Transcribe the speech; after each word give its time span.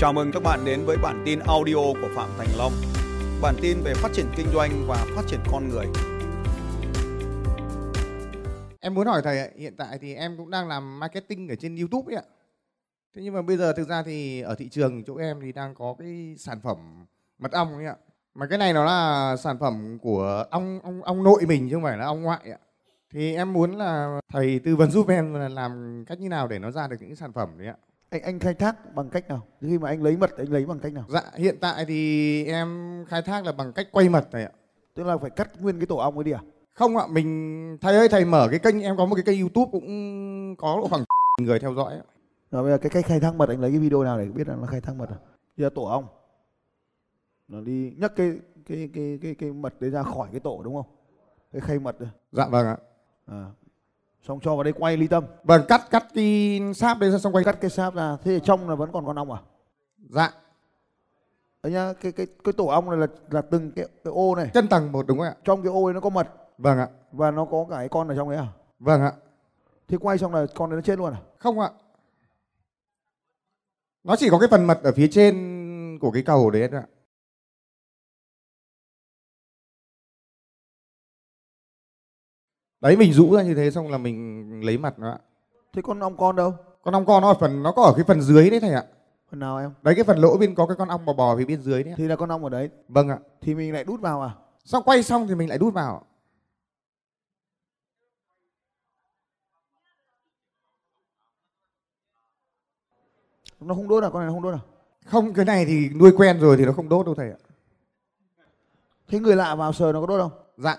Chào 0.00 0.12
mừng 0.12 0.30
các 0.32 0.42
bạn 0.42 0.64
đến 0.64 0.84
với 0.86 0.96
bản 1.02 1.22
tin 1.26 1.38
audio 1.38 1.74
của 1.74 2.08
Phạm 2.14 2.28
Thành 2.38 2.48
Long. 2.58 2.72
Bản 3.42 3.54
tin 3.62 3.80
về 3.84 3.94
phát 3.94 4.08
triển 4.12 4.26
kinh 4.36 4.46
doanh 4.52 4.70
và 4.86 5.06
phát 5.16 5.22
triển 5.26 5.40
con 5.52 5.68
người. 5.68 5.86
Em 8.80 8.94
muốn 8.94 9.06
hỏi 9.06 9.20
thầy 9.24 9.38
ạ, 9.38 9.48
hiện 9.56 9.74
tại 9.76 9.98
thì 9.98 10.14
em 10.14 10.36
cũng 10.36 10.50
đang 10.50 10.68
làm 10.68 11.00
marketing 11.00 11.48
ở 11.48 11.54
trên 11.54 11.76
YouTube 11.76 12.14
ấy 12.14 12.22
ạ. 12.22 12.26
Thế 13.14 13.22
nhưng 13.22 13.34
mà 13.34 13.42
bây 13.42 13.56
giờ 13.56 13.72
thực 13.72 13.88
ra 13.88 14.02
thì 14.02 14.40
ở 14.40 14.54
thị 14.54 14.68
trường 14.68 15.04
chỗ 15.04 15.16
em 15.16 15.40
thì 15.42 15.52
đang 15.52 15.74
có 15.74 15.94
cái 15.98 16.34
sản 16.38 16.60
phẩm 16.60 17.06
mật 17.38 17.52
ong 17.52 17.74
ấy 17.74 17.86
ạ. 17.86 17.96
Mà 18.34 18.46
cái 18.46 18.58
này 18.58 18.72
nó 18.72 18.84
là 18.84 19.36
sản 19.36 19.58
phẩm 19.58 19.98
của 20.02 20.44
ong 20.50 20.80
ong 20.82 21.02
ong 21.02 21.24
nội 21.24 21.42
mình 21.48 21.68
chứ 21.68 21.76
không 21.76 21.82
phải 21.82 21.98
là 21.98 22.04
ong 22.04 22.22
ngoại 22.22 22.50
ạ. 22.50 22.58
Thì 23.10 23.34
em 23.34 23.52
muốn 23.52 23.78
là 23.78 24.20
thầy 24.32 24.60
tư 24.64 24.76
vấn 24.76 24.90
giúp 24.90 25.08
em 25.08 25.34
là 25.34 25.48
làm 25.48 26.04
cách 26.06 26.20
như 26.20 26.28
nào 26.28 26.48
để 26.48 26.58
nó 26.58 26.70
ra 26.70 26.88
được 26.88 26.96
những 27.00 27.16
sản 27.16 27.32
phẩm 27.32 27.58
đấy 27.58 27.68
ạ 27.68 27.76
anh 28.10 28.22
anh 28.22 28.38
khai 28.38 28.54
thác 28.54 28.94
bằng 28.94 29.08
cách 29.08 29.28
nào 29.28 29.46
khi 29.60 29.78
mà 29.78 29.88
anh 29.88 30.02
lấy 30.02 30.16
mật 30.16 30.30
anh 30.36 30.52
lấy 30.52 30.66
bằng 30.66 30.78
cách 30.78 30.92
nào 30.92 31.04
Dạ 31.08 31.22
hiện 31.34 31.56
tại 31.60 31.84
thì 31.84 32.44
em 32.44 33.04
khai 33.08 33.22
thác 33.22 33.44
là 33.44 33.52
bằng 33.52 33.72
cách 33.72 33.88
quay 33.92 34.08
mật 34.08 34.32
này 34.32 34.44
ạ. 34.44 34.50
tức 34.94 35.04
là 35.04 35.16
phải 35.18 35.30
cắt 35.30 35.62
nguyên 35.62 35.78
cái 35.78 35.86
tổ 35.86 35.96
ong 35.96 36.14
ấy 36.14 36.24
đi 36.24 36.32
à 36.32 36.42
Không 36.74 36.96
ạ, 36.96 37.06
mình 37.10 37.78
thầy 37.80 37.96
ơi 37.96 38.08
thầy 38.08 38.24
mở 38.24 38.48
cái 38.50 38.58
kênh 38.58 38.80
em 38.82 38.96
có 38.96 39.06
một 39.06 39.14
cái 39.14 39.24
kênh 39.24 39.40
YouTube 39.40 39.70
cũng 39.72 40.56
có 40.58 40.86
khoảng 40.90 41.04
người 41.40 41.58
theo 41.58 41.74
dõi 41.74 41.94
ạ. 41.94 42.02
rồi 42.50 42.62
bây 42.62 42.72
giờ 42.72 42.78
cái 42.78 42.90
cách 42.90 43.06
khai 43.06 43.20
thác 43.20 43.34
mật 43.34 43.48
anh 43.48 43.60
lấy 43.60 43.70
cái 43.70 43.80
video 43.80 44.02
nào 44.02 44.18
để 44.18 44.24
biết 44.24 44.48
là 44.48 44.56
nó 44.56 44.66
khai 44.66 44.80
thác 44.80 44.92
mật 44.96 45.08
à 45.10 45.16
bây 45.56 45.64
giờ 45.64 45.70
tổ 45.74 45.84
ong 45.84 46.06
nó 47.48 47.60
đi 47.60 47.94
nhấc 47.96 48.16
cái 48.16 48.32
cái 48.66 48.90
cái 48.94 49.18
cái 49.22 49.34
cái 49.34 49.52
mật 49.52 49.80
đấy 49.80 49.90
ra 49.90 50.02
khỏi 50.02 50.28
cái 50.32 50.40
tổ 50.40 50.62
đúng 50.62 50.74
không 50.74 50.86
cái 51.52 51.60
khay 51.60 51.78
mật 51.78 52.00
này. 52.00 52.10
Dạ 52.32 52.46
vâng 52.46 52.66
ạ. 52.66 52.76
à. 53.26 53.50
Xong 54.22 54.40
cho 54.42 54.54
vào 54.54 54.62
đây 54.62 54.72
quay 54.72 54.96
ly 54.96 55.06
tâm 55.06 55.24
Vâng 55.44 55.62
cắt 55.68 55.90
cắt 55.90 56.06
cái 56.14 56.60
sáp 56.74 56.98
đấy 56.98 57.10
ra 57.10 57.18
xong 57.18 57.34
quay 57.34 57.44
cắt 57.44 57.60
cái 57.60 57.70
sáp 57.70 57.94
ra 57.94 58.16
thế 58.24 58.34
thì 58.38 58.40
trong 58.44 58.68
là 58.68 58.74
vẫn 58.74 58.92
còn 58.92 59.06
con 59.06 59.16
ong 59.16 59.32
à 59.32 59.38
Dạ 60.08 60.30
Đấy 61.62 61.72
nhá 61.72 61.92
cái 62.00 62.12
cái 62.12 62.26
cái 62.44 62.52
tổ 62.52 62.66
ong 62.66 62.90
này 62.90 62.98
là 62.98 63.06
là 63.30 63.42
từng 63.42 63.70
cái 63.76 63.84
cái 64.04 64.12
ô 64.12 64.34
này 64.34 64.50
chân 64.54 64.68
tầng 64.68 64.92
một 64.92 65.06
đúng 65.06 65.18
không 65.18 65.26
ạ? 65.26 65.34
trong 65.44 65.62
cái 65.62 65.72
ô 65.72 65.84
ấy 65.84 65.94
nó 65.94 66.00
có 66.00 66.10
mật 66.10 66.28
Vâng 66.58 66.78
ạ. 66.78 66.88
và 67.12 67.30
nó 67.30 67.44
có 67.44 67.66
cả 67.70 67.76
cái 67.76 67.88
con 67.88 68.08
ở 68.08 68.16
trong 68.16 68.30
đấy 68.30 68.38
à 68.38 68.46
Vâng 68.78 69.02
ạ. 69.02 69.12
thế 69.88 69.96
quay 70.00 70.18
xong 70.18 70.34
là 70.34 70.46
con 70.54 70.70
đấy 70.70 70.76
nó 70.76 70.82
chết 70.82 70.98
luôn 70.98 71.12
à 71.12 71.20
Không 71.38 71.60
ạ. 71.60 71.70
Nó 74.04 74.16
chỉ 74.16 74.28
có 74.30 74.38
cái 74.38 74.48
phần 74.50 74.64
mật 74.64 74.82
ở 74.82 74.92
phía 74.92 75.08
trên 75.08 75.98
của 76.00 76.10
cái 76.10 76.22
cầu 76.22 76.50
đấy 76.50 76.68
ạ. 76.72 76.82
Đấy 82.80 82.96
mình 82.96 83.12
rũ 83.12 83.36
ra 83.36 83.42
như 83.42 83.54
thế 83.54 83.70
xong 83.70 83.90
là 83.90 83.98
mình 83.98 84.60
lấy 84.64 84.78
mặt 84.78 84.98
nó 84.98 85.10
ạ. 85.10 85.18
thế 85.72 85.82
con 85.82 86.00
ong 86.00 86.16
con 86.16 86.36
đâu 86.36 86.54
Con 86.82 86.94
ong 86.94 87.06
con 87.06 87.22
nó 87.22 87.28
ở 87.28 87.34
phần 87.34 87.62
nó 87.62 87.72
có 87.72 87.82
ở 87.82 87.92
cái 87.96 88.04
phần 88.08 88.20
dưới 88.20 88.50
đấy 88.50 88.60
thầy 88.60 88.70
ạ. 88.72 88.84
phần 89.30 89.40
nào 89.40 89.58
em 89.58 89.70
Đấy 89.82 89.94
cái 89.94 90.04
phần 90.04 90.18
lỗ 90.18 90.36
bên 90.36 90.54
có 90.54 90.66
cái 90.66 90.76
con 90.76 90.88
ong 90.88 91.04
bò 91.04 91.12
bò 91.12 91.36
phía 91.36 91.44
bên 91.44 91.60
dưới 91.62 91.82
đấy 91.84 91.92
ạ. 91.92 91.96
thì 91.98 92.04
là 92.08 92.16
con 92.16 92.28
ong 92.28 92.44
ở 92.44 92.50
đấy 92.50 92.68
Vâng 92.88 93.08
ạ. 93.08 93.18
thì 93.40 93.54
mình 93.54 93.72
lại 93.72 93.84
đút 93.84 94.00
vào 94.00 94.20
à 94.22 94.30
Xong 94.64 94.82
quay 94.84 95.02
xong 95.02 95.26
thì 95.28 95.34
mình 95.34 95.48
lại 95.48 95.58
đút 95.58 95.74
vào. 95.74 96.02
nó 103.60 103.74
không 103.74 103.88
đốt 103.88 104.02
à 104.02 104.08
con 104.12 104.20
này 104.22 104.26
nó 104.26 104.32
không 104.32 104.42
đốt 104.42 104.54
à 104.54 104.60
Không 105.06 105.32
cái 105.34 105.44
này 105.44 105.64
thì 105.64 105.88
nuôi 105.88 106.12
quen 106.16 106.40
rồi 106.40 106.56
thì 106.56 106.64
nó 106.64 106.72
không 106.72 106.88
đốt 106.88 107.06
đâu 107.06 107.14
thầy 107.14 107.30
ạ. 107.30 107.36
thế 109.08 109.18
người 109.18 109.36
lạ 109.36 109.54
vào 109.54 109.72
sờ 109.72 109.92
nó 109.92 110.00
có 110.00 110.06
đốt 110.06 110.20
không 110.20 110.40
Dạ. 110.56 110.76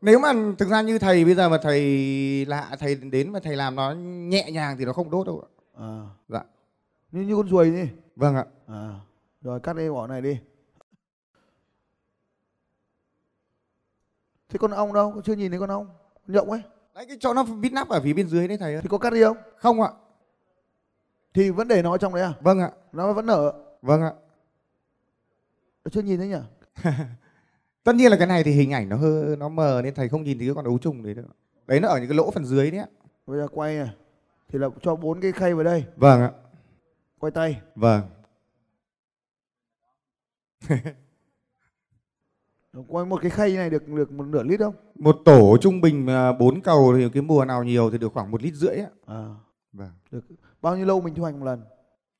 Nếu 0.00 0.18
mà 0.18 0.32
thực 0.58 0.68
ra 0.68 0.80
như 0.82 0.98
thầy 0.98 1.24
bây 1.24 1.34
giờ 1.34 1.48
mà 1.48 1.58
thầy 1.62 1.82
lạ 2.46 2.76
thầy 2.78 2.94
đến 2.94 3.32
mà 3.32 3.40
thầy 3.42 3.56
làm 3.56 3.74
nó 3.76 3.92
nhẹ 4.28 4.50
nhàng 4.52 4.76
thì 4.78 4.84
nó 4.84 4.92
không 4.92 5.10
đốt 5.10 5.26
đâu 5.26 5.40
ạ. 5.40 5.48
à 5.78 5.88
Dạ. 6.28 6.42
như 7.12 7.20
như 7.22 7.36
con 7.36 7.48
ruồi 7.48 7.70
đi 7.70 7.88
Vâng 8.16 8.36
ạ. 8.36 8.44
à 8.66 9.00
rồi 9.40 9.60
cắt 9.60 9.76
đi 9.76 9.90
bỏ 9.90 10.06
này 10.06 10.20
đi 10.22 10.38
thế 14.48 14.58
con 14.60 14.70
ong 14.70 14.92
đâu 14.92 15.20
chưa 15.24 15.32
nhìn 15.34 15.50
thấy 15.50 15.60
con 15.60 15.68
ong 15.70 15.86
con 15.86 16.34
nhộng 16.34 16.50
ấy 16.50 16.62
Đấy 16.94 17.06
cái 17.08 17.16
chỗ 17.20 17.34
nó 17.34 17.42
vít 17.42 17.72
nắp 17.72 17.88
ở 17.88 18.00
phía 18.00 18.12
bên 18.12 18.28
dưới 18.28 18.48
đấy 18.48 18.58
thầy 18.58 18.72
ơi. 18.74 18.82
thì 18.82 18.88
có 18.88 18.98
cắt 18.98 19.12
đi 19.12 19.22
không 19.22 19.36
Không 19.56 19.82
ạ. 19.82 19.88
thì 21.34 21.50
vẫn 21.50 21.68
để 21.68 21.82
nó 21.82 21.98
trong 21.98 22.14
đấy 22.14 22.22
à 22.22 22.32
Vâng 22.40 22.60
ạ. 22.60 22.70
nó 22.92 23.12
vẫn 23.12 23.26
nở 23.26 23.52
Vâng 23.82 24.02
ạ. 24.02 24.12
chưa 25.92 26.02
nhìn 26.02 26.18
thấy 26.18 26.28
nhỉ 26.28 26.36
Tất 27.88 27.94
nhiên 27.94 28.10
là 28.10 28.16
cái 28.16 28.26
này 28.26 28.44
thì 28.44 28.52
hình 28.52 28.72
ảnh 28.72 28.88
nó 28.88 28.96
hơi 28.96 29.36
nó 29.36 29.48
mờ 29.48 29.80
nên 29.84 29.94
thầy 29.94 30.08
không 30.08 30.22
nhìn 30.22 30.38
thấy 30.38 30.46
cái 30.46 30.54
con 30.54 30.64
ấu 30.64 30.78
trùng 30.78 31.02
đấy 31.02 31.14
đâu. 31.14 31.24
Đấy 31.66 31.80
nó 31.80 31.88
ở 31.88 31.98
những 31.98 32.08
cái 32.08 32.16
lỗ 32.16 32.30
phần 32.30 32.44
dưới 32.44 32.70
đấy 32.70 32.80
ạ. 32.80 32.86
bây 33.26 33.38
giờ 33.38 33.48
quay 33.52 33.76
này 33.76 33.88
thì 34.48 34.58
là 34.58 34.68
cho 34.82 34.96
bốn 34.96 35.20
cái 35.20 35.32
khay 35.32 35.54
vào 35.54 35.64
đây 35.64 35.84
Vâng 35.96 36.20
ạ. 36.20 36.30
quay 37.18 37.30
tay 37.30 37.60
Vâng. 37.74 38.02
quay 42.88 43.04
một 43.06 43.18
cái 43.22 43.30
khay 43.30 43.56
này 43.56 43.70
được 43.70 43.88
được 43.88 44.12
một 44.12 44.24
nửa 44.26 44.42
lít 44.42 44.60
không 44.60 44.74
Một 44.94 45.16
tổ 45.24 45.56
trung 45.60 45.80
bình 45.80 46.06
mà 46.06 46.32
bốn 46.32 46.60
cầu 46.60 46.94
thì 46.96 47.08
cái 47.14 47.22
mùa 47.22 47.44
nào 47.44 47.64
nhiều 47.64 47.90
thì 47.90 47.98
được 47.98 48.12
khoảng 48.12 48.30
một 48.30 48.42
lít 48.42 48.54
rưỡi 48.54 48.76
ạ. 48.76 48.88
à 49.06 49.24
Vâng. 49.72 49.90
được 50.10 50.24
bao 50.62 50.76
nhiêu 50.76 50.86
lâu 50.86 51.00
mình 51.00 51.14
thu 51.14 51.22
hoạch 51.22 51.34
một 51.34 51.44
lần 51.44 51.62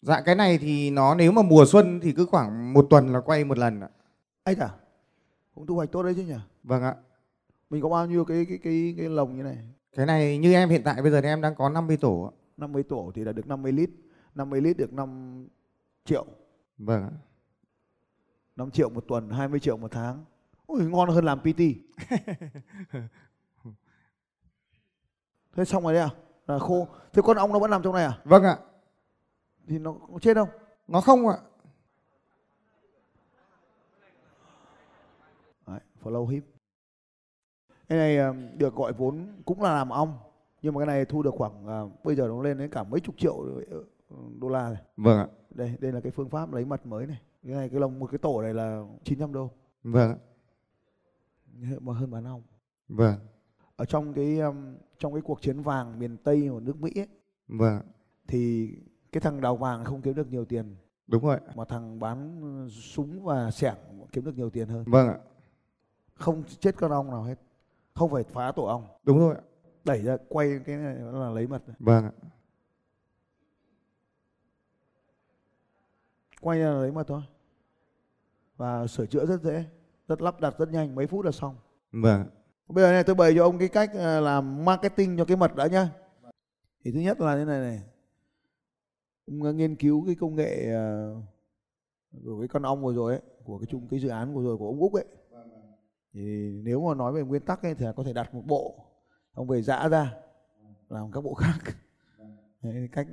Dạ 0.02 0.20
cái 0.20 0.34
này 0.34 0.58
thì 0.58 0.90
nó 0.90 1.14
nếu 1.14 1.32
mà 1.32 1.42
mùa 1.42 1.64
xuân 1.66 2.00
thì 2.02 2.12
cứ 2.12 2.26
khoảng 2.26 2.72
một 2.72 2.86
tuần 2.90 3.12
là 3.12 3.20
quay 3.20 3.44
một 3.44 3.58
lần 3.58 3.80
ạ. 3.80 3.88
ấy 4.44 4.54
à 4.60 4.68
cũng 5.58 5.66
thu 5.66 5.74
hoạch 5.74 5.92
tốt 5.92 6.02
đấy 6.02 6.14
chứ 6.16 6.22
nhỉ 6.22 6.34
Vâng 6.62 6.82
ạ. 6.82 6.94
mình 7.70 7.82
có 7.82 7.88
bao 7.88 8.06
nhiêu 8.06 8.24
cái 8.24 8.46
cái 8.48 8.58
cái 8.62 8.94
cái 8.98 9.08
lồng 9.08 9.36
như 9.36 9.42
này 9.42 9.58
Cái 9.96 10.06
này 10.06 10.38
như 10.38 10.52
em 10.54 10.68
hiện 10.68 10.82
tại 10.84 11.02
bây 11.02 11.10
giờ 11.10 11.20
thì 11.20 11.28
em 11.28 11.40
đang 11.40 11.54
có 11.54 11.68
50 11.68 11.96
tổ 11.96 12.22
ạ. 12.22 12.32
50 12.56 12.82
tổ 12.82 13.12
thì 13.14 13.24
là 13.24 13.32
được 13.32 13.46
50 13.46 13.72
lít 13.72 13.90
50 14.34 14.60
lít 14.60 14.76
được 14.76 14.92
5 14.92 15.48
triệu 16.04 16.26
Vâng 16.78 17.02
ạ. 17.02 17.10
5 18.56 18.70
triệu 18.70 18.88
một 18.90 19.04
tuần 19.08 19.30
20 19.30 19.60
triệu 19.60 19.76
một 19.76 19.90
tháng 19.92 20.24
Ui, 20.66 20.84
ngon 20.84 21.08
hơn 21.08 21.24
làm 21.24 21.38
PT 21.40 21.60
thế 25.56 25.64
xong 25.64 25.82
rồi 25.84 25.92
đấy 25.94 26.02
à 26.02 26.10
là 26.46 26.58
khô 26.58 26.88
thế 27.12 27.22
con 27.24 27.36
ong 27.36 27.52
nó 27.52 27.58
vẫn 27.58 27.70
nằm 27.70 27.82
trong 27.82 27.94
này 27.94 28.04
à 28.04 28.18
Vâng 28.24 28.42
ạ. 28.44 28.58
thì 29.68 29.78
nó 29.78 29.92
có 30.12 30.18
chết 30.18 30.34
không 30.36 30.48
Nó 30.88 31.00
không 31.00 31.28
ạ. 31.28 31.36
Đấy, 36.04 36.12
follow 36.12 36.26
him 36.26 36.42
cái 37.88 37.98
này 37.98 38.16
ờ, 38.18 38.34
được 38.56 38.74
gọi 38.74 38.92
vốn 38.92 39.26
cũng 39.44 39.62
là 39.62 39.74
làm 39.74 39.88
ong 39.88 40.18
nhưng 40.62 40.74
mà 40.74 40.78
cái 40.80 40.86
này 40.86 41.04
thu 41.04 41.22
được 41.22 41.34
khoảng 41.34 41.66
ờ, 41.66 41.88
bây 42.04 42.14
giờ 42.14 42.26
nó 42.28 42.42
lên 42.42 42.58
đến 42.58 42.70
cả 42.70 42.82
mấy 42.84 43.00
chục 43.00 43.14
triệu 43.18 43.44
ờ, 43.70 43.82
đô 44.40 44.48
la 44.48 44.70
này 44.70 44.82
Vâng 44.96 45.18
ạ. 45.18 45.26
đây 45.50 45.74
đây 45.80 45.92
là 45.92 46.00
cái 46.00 46.12
phương 46.12 46.28
pháp 46.30 46.52
lấy 46.52 46.64
mật 46.64 46.86
mới 46.86 47.06
này 47.06 47.18
cái 47.46 47.52
này 47.54 47.68
cái 47.68 47.80
lồng 47.80 47.98
một 47.98 48.06
cái 48.10 48.18
tổ 48.18 48.42
này 48.42 48.54
là 48.54 48.84
900 49.04 49.32
đô 49.32 49.50
Vâng 49.82 50.10
ạ. 50.10 50.16
mà 51.80 51.92
hơn 51.92 52.10
bán 52.10 52.24
ong 52.24 52.42
Vâng. 52.88 53.14
ở 53.76 53.84
trong 53.84 54.14
cái 54.14 54.38
trong 54.98 55.12
cái 55.12 55.22
cuộc 55.22 55.42
chiến 55.42 55.60
vàng 55.60 55.98
miền 55.98 56.16
Tây 56.16 56.48
của 56.50 56.60
nước 56.60 56.80
Mỹ 56.80 56.90
ấy, 56.96 57.06
Vâng. 57.48 57.80
thì 58.26 58.70
cái 59.12 59.20
thằng 59.20 59.40
đào 59.40 59.56
vàng 59.56 59.84
không 59.84 60.02
kiếm 60.02 60.14
được 60.14 60.30
nhiều 60.30 60.44
tiền 60.44 60.76
Đúng 61.06 61.24
rồi. 61.24 61.38
mà 61.54 61.64
thằng 61.64 61.98
bán 61.98 62.40
súng 62.70 63.24
và 63.24 63.50
sẻng 63.50 63.76
kiếm 64.12 64.24
được 64.24 64.36
nhiều 64.36 64.50
tiền 64.50 64.68
hơn 64.68 64.84
Vâng 64.86 65.08
ạ. 65.08 65.18
Không 66.18 66.42
chết 66.60 66.76
con 66.76 66.90
ong 66.90 67.10
nào 67.10 67.22
hết. 67.22 67.34
Không 67.94 68.10
phải 68.10 68.24
phá 68.24 68.52
tổ 68.52 68.64
ong. 68.64 68.86
Đúng 69.04 69.18
rồi 69.18 69.34
ạ. 69.34 69.40
đẩy 69.84 70.02
ra 70.02 70.16
quay 70.28 70.60
cái 70.66 70.76
này 70.76 70.94
là 70.94 71.30
lấy 71.30 71.46
mật 71.46 71.62
Vâng 71.78 72.04
ạ. 72.04 72.12
quay 76.40 76.58
ra 76.58 76.70
là 76.70 76.80
lấy 76.80 76.92
mật 76.92 77.06
thôi. 77.08 77.22
Và 78.56 78.86
sửa 78.86 79.06
chữa 79.06 79.26
rất 79.26 79.42
dễ 79.42 79.64
rất 80.08 80.22
lắp 80.22 80.40
đặt 80.40 80.54
rất 80.58 80.68
nhanh 80.70 80.94
mấy 80.94 81.06
phút 81.06 81.24
là 81.24 81.32
xong. 81.32 81.56
Vâng. 81.92 82.24
bây 82.68 82.84
giờ 82.84 82.92
này 82.92 83.04
tôi 83.04 83.14
bày 83.14 83.32
cho 83.36 83.44
ông 83.44 83.58
cái 83.58 83.68
cách 83.68 83.90
uh, 83.94 84.00
làm 84.00 84.64
marketing 84.64 85.16
cho 85.16 85.24
cái 85.24 85.36
mật 85.36 85.56
đã 85.56 85.66
nhá. 85.66 85.90
Thì 86.84 86.92
thứ 86.92 87.00
nhất 87.00 87.20
là 87.20 87.36
thế 87.36 87.44
này 87.44 87.60
này. 87.60 87.82
Ông 89.26 89.42
uh, 89.42 89.54
nghiên 89.54 89.76
cứu 89.76 90.06
cái 90.06 90.14
công 90.14 90.36
nghệ 90.36 90.74
uh, 90.74 91.24
của 92.24 92.38
cái 92.38 92.48
con 92.48 92.62
ong 92.62 92.82
vừa 92.82 92.94
rồi 92.94 93.12
ấy 93.12 93.22
của 93.44 93.58
cái 93.58 93.66
chung 93.70 93.88
cái 93.90 94.00
dự 94.00 94.08
án 94.08 94.34
vừa 94.34 94.42
rồi 94.42 94.56
của 94.56 94.66
ông 94.66 94.80
úc 94.80 94.92
ấy 94.92 95.04
thì 96.14 96.50
nếu 96.64 96.86
mà 96.88 96.94
nói 96.94 97.12
về 97.12 97.22
nguyên 97.22 97.42
tắc 97.42 97.62
ấy 97.62 97.74
thì 97.74 97.86
có 97.96 98.04
thể 98.04 98.12
đặt 98.12 98.34
một 98.34 98.42
bộ 98.46 98.74
ông 99.32 99.46
về 99.46 99.62
giã 99.62 99.88
ra 99.88 100.14
làm 100.88 101.10
các 101.12 101.20
bộ 101.20 101.34
khác 101.34 101.58
Đấy, 102.62 102.88
cách 102.92 103.06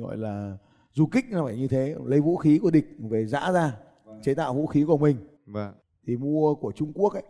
gọi 0.00 0.16
là 0.16 0.56
du 0.92 1.06
kích 1.06 1.24
nó 1.30 1.44
phải 1.44 1.56
như 1.56 1.68
thế 1.68 1.96
lấy 2.04 2.20
vũ 2.20 2.36
khí 2.36 2.58
của 2.62 2.70
địch 2.70 2.86
về 3.10 3.26
giã 3.26 3.52
ra 3.52 3.76
chế 4.22 4.34
tạo 4.34 4.54
vũ 4.54 4.66
khí 4.66 4.84
của 4.84 4.98
mình 4.98 5.16
Vâng. 5.46 5.74
thì 6.06 6.16
mua 6.16 6.54
của 6.54 6.72
Trung 6.72 6.92
Quốc 6.94 7.12
ấy 7.12 7.22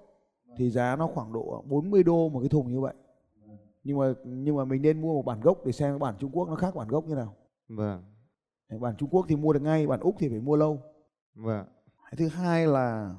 thì 0.57 0.71
giá 0.71 0.97
nó 0.97 1.07
khoảng 1.07 1.33
độ 1.33 1.65
40 1.69 2.03
đô 2.03 2.29
một 2.29 2.41
cái 2.41 2.49
thùng 2.49 2.73
như 2.73 2.81
vậy 2.81 2.95
nhưng 3.85 3.99
mà 3.99 4.13
nhưng 4.25 4.57
mà 4.57 4.65
mình 4.65 4.83
nên 4.83 5.01
mua 5.01 5.15
một 5.15 5.23
bản 5.23 5.41
gốc 5.41 5.59
để 5.67 5.73
xem 5.73 5.99
bản 5.99 6.15
Trung 6.19 6.31
Quốc 6.31 6.49
nó 6.49 6.55
khác 6.55 6.75
bản 6.75 6.89
gốc 6.89 7.05
như 7.05 7.15
nào 7.15 7.35
Vâng. 7.69 8.03
Bản 8.81 8.95
Trung 8.99 9.09
Quốc 9.09 9.27
thì 9.29 9.37
mua 9.37 9.53
được 9.53 9.63
ngay 9.63 9.87
bản 9.87 10.01
Úc 10.01 10.17
thì 10.19 10.29
phải 10.29 10.41
mua 10.41 10.57
lâu 10.57 10.83
Vâng. 11.35 11.67
Thứ 12.17 12.29
hai 12.29 12.67
là 12.67 13.15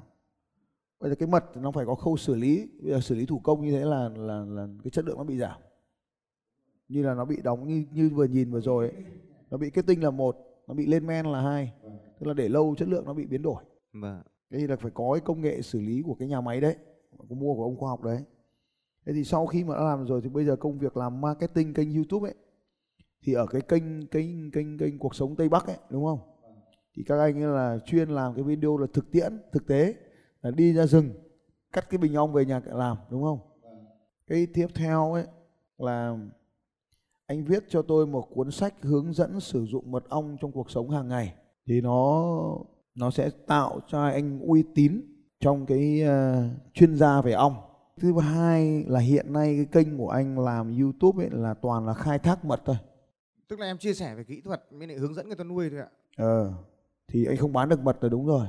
bây 1.02 1.10
giờ 1.10 1.16
cái 1.16 1.28
mật 1.28 1.58
nó 1.58 1.72
phải 1.72 1.86
có 1.86 1.96
khâu 1.96 2.18
xử 2.18 2.36
lý. 2.36 2.68
Bây 2.82 2.92
giờ 2.92 3.00
xử 3.00 3.16
lý 3.16 3.26
thủ 3.26 3.40
công 3.40 3.66
như 3.66 3.72
thế 3.72 3.86
là 3.86 4.10
là 4.10 4.46
là 4.46 4.68
cái 4.84 4.92
chất 4.92 5.06
lượng 5.06 5.18
nó 5.18 5.24
bị 5.24 5.38
giảm. 5.38 5.62
Như 6.88 7.04
là 7.04 7.14
nó 7.14 7.26
bị 7.26 7.42
đóng 7.44 7.68
như 7.68 7.86
như 7.92 8.10
vừa 8.10 8.26
nhìn 8.26 8.52
vừa 8.52 8.62
rồi 8.62 8.90
ấy. 8.90 9.04
nó 9.50 9.58
bị 9.58 9.70
kết 9.70 9.86
tinh 9.88 10.04
là 10.04 10.12
một 10.12 10.38
nó 10.68 10.74
bị 10.74 10.86
lên 10.86 11.08
men 11.08 11.26
là 11.26 11.42
hai. 11.42 11.74
Tức 12.20 12.28
là 12.28 12.34
để 12.34 12.50
lâu 12.50 12.76
chất 12.78 12.88
lượng 12.88 13.06
nó 13.06 13.14
bị 13.14 13.26
biến 13.26 13.42
đổi. 13.42 13.64
Vâng. 13.94 14.22
thế 14.52 14.58
thì 14.58 14.68
là 14.68 14.76
phải 14.76 14.92
có 14.92 15.14
cái 15.14 15.22
công 15.22 15.42
nghệ 15.42 15.62
xử 15.62 15.80
lý 15.82 16.02
của 16.06 16.14
cái 16.14 16.28
nhà 16.28 16.42
máy 16.42 16.62
đấy 16.62 16.76
có 17.30 17.36
mua 17.36 17.56
của 17.56 17.64
ông 17.64 17.78
khoa 17.78 17.90
học 17.90 18.04
đấy. 18.04 18.24
Thế 19.06 19.14
thì 19.14 19.24
sau 19.24 19.48
khi 19.48 19.64
mà 19.64 19.76
đã 19.76 19.84
làm 19.84 20.06
rồi 20.06 20.22
thì 20.22 20.30
bây 20.30 20.46
giờ 20.46 20.56
công 20.56 20.80
việc 20.80 20.98
làm 20.98 21.22
marketing 21.22 21.74
kênh 21.74 21.96
youtube 21.96 22.30
ấy 22.30 22.36
thì 23.24 23.34
ở 23.34 23.46
cái 23.48 23.62
kênh 23.62 24.08
kênh 24.08 24.52
kênh 24.52 24.78
kênh 24.78 25.00
cuộc 25.00 25.16
sống 25.16 25.36
tây 25.36 25.50
bắc 25.50 25.68
ấy 25.68 25.78
đúng 25.90 26.06
không? 26.06 26.20
Thì 26.96 27.04
các 27.04 27.20
anh 27.20 27.44
ấy 27.44 27.54
là 27.54 27.78
chuyên 27.86 28.10
làm 28.10 28.34
cái 28.36 28.44
video 28.44 28.78
là 28.78 28.88
thực 28.94 29.12
tiễn 29.12 29.40
thực 29.52 29.68
tế 29.68 29.96
là 30.42 30.52
đi 30.52 30.74
ra 30.74 30.86
rừng 30.86 31.14
cắt 31.72 31.90
cái 31.90 31.98
bình 31.98 32.14
ong 32.14 32.34
về 32.34 32.46
nhà 32.46 32.62
làm 32.66 32.98
đúng 33.10 33.24
không? 33.24 33.40
Cái 34.28 34.48
tiếp 34.54 34.68
theo 34.76 35.14
ấy 35.14 35.26
là 35.78 36.18
anh 37.26 37.44
viết 37.44 37.64
cho 37.70 37.82
tôi 37.82 38.08
một 38.08 38.28
cuốn 38.34 38.52
sách 38.52 38.74
hướng 38.82 39.14
dẫn 39.14 39.40
sử 39.40 39.66
dụng 39.66 39.92
mật 39.92 40.10
ong 40.10 40.38
trong 40.42 40.52
cuộc 40.52 40.72
sống 40.72 40.90
hàng 40.90 41.08
ngày. 41.08 41.34
Thì 41.66 41.82
nó 41.82 42.26
nó 42.96 43.12
sẽ 43.12 43.30
tạo 43.48 43.80
cho 43.88 44.04
anh 44.04 44.40
uy 44.40 44.64
tín 44.76 45.02
trong 45.40 45.66
cái 45.66 46.02
ờ, 46.02 46.48
chuyên 46.74 46.96
gia 46.96 47.22
về 47.22 47.32
ong. 47.32 47.56
Thứ 47.98 48.20
hai 48.20 48.84
là 48.88 49.00
hiện 49.00 49.34
nay 49.34 49.56
cái 49.56 49.66
kênh 49.66 49.98
của 49.98 50.10
anh 50.10 50.40
làm 50.40 50.80
youtube 50.82 51.24
ấy 51.24 51.30
là 51.32 51.54
toàn 51.54 51.86
là 51.86 51.94
khai 51.94 52.20
thác 52.20 52.46
mật 52.46 52.62
thôi. 52.66 52.76
Tức 53.48 53.60
là 53.60 53.66
em 53.66 53.78
chia 53.78 53.94
sẻ 53.94 54.16
về 54.16 54.24
kỹ 54.24 54.42
thuật 54.42 54.74
mới 54.74 54.88
lại 54.88 54.98
hướng 54.98 55.14
dẫn 55.14 55.28
người 55.28 55.38
ta 55.38 55.44
nuôi 55.44 55.70
thôi 55.70 55.80
ạ. 55.80 55.88
Ờ 56.18 56.54
thì 57.08 57.26
anh 57.26 57.38
không 57.38 57.54
bán 57.54 57.70
được 57.70 57.80
mật 57.80 58.04
là 58.04 58.10
đúng 58.10 58.26
rồi 58.26 58.48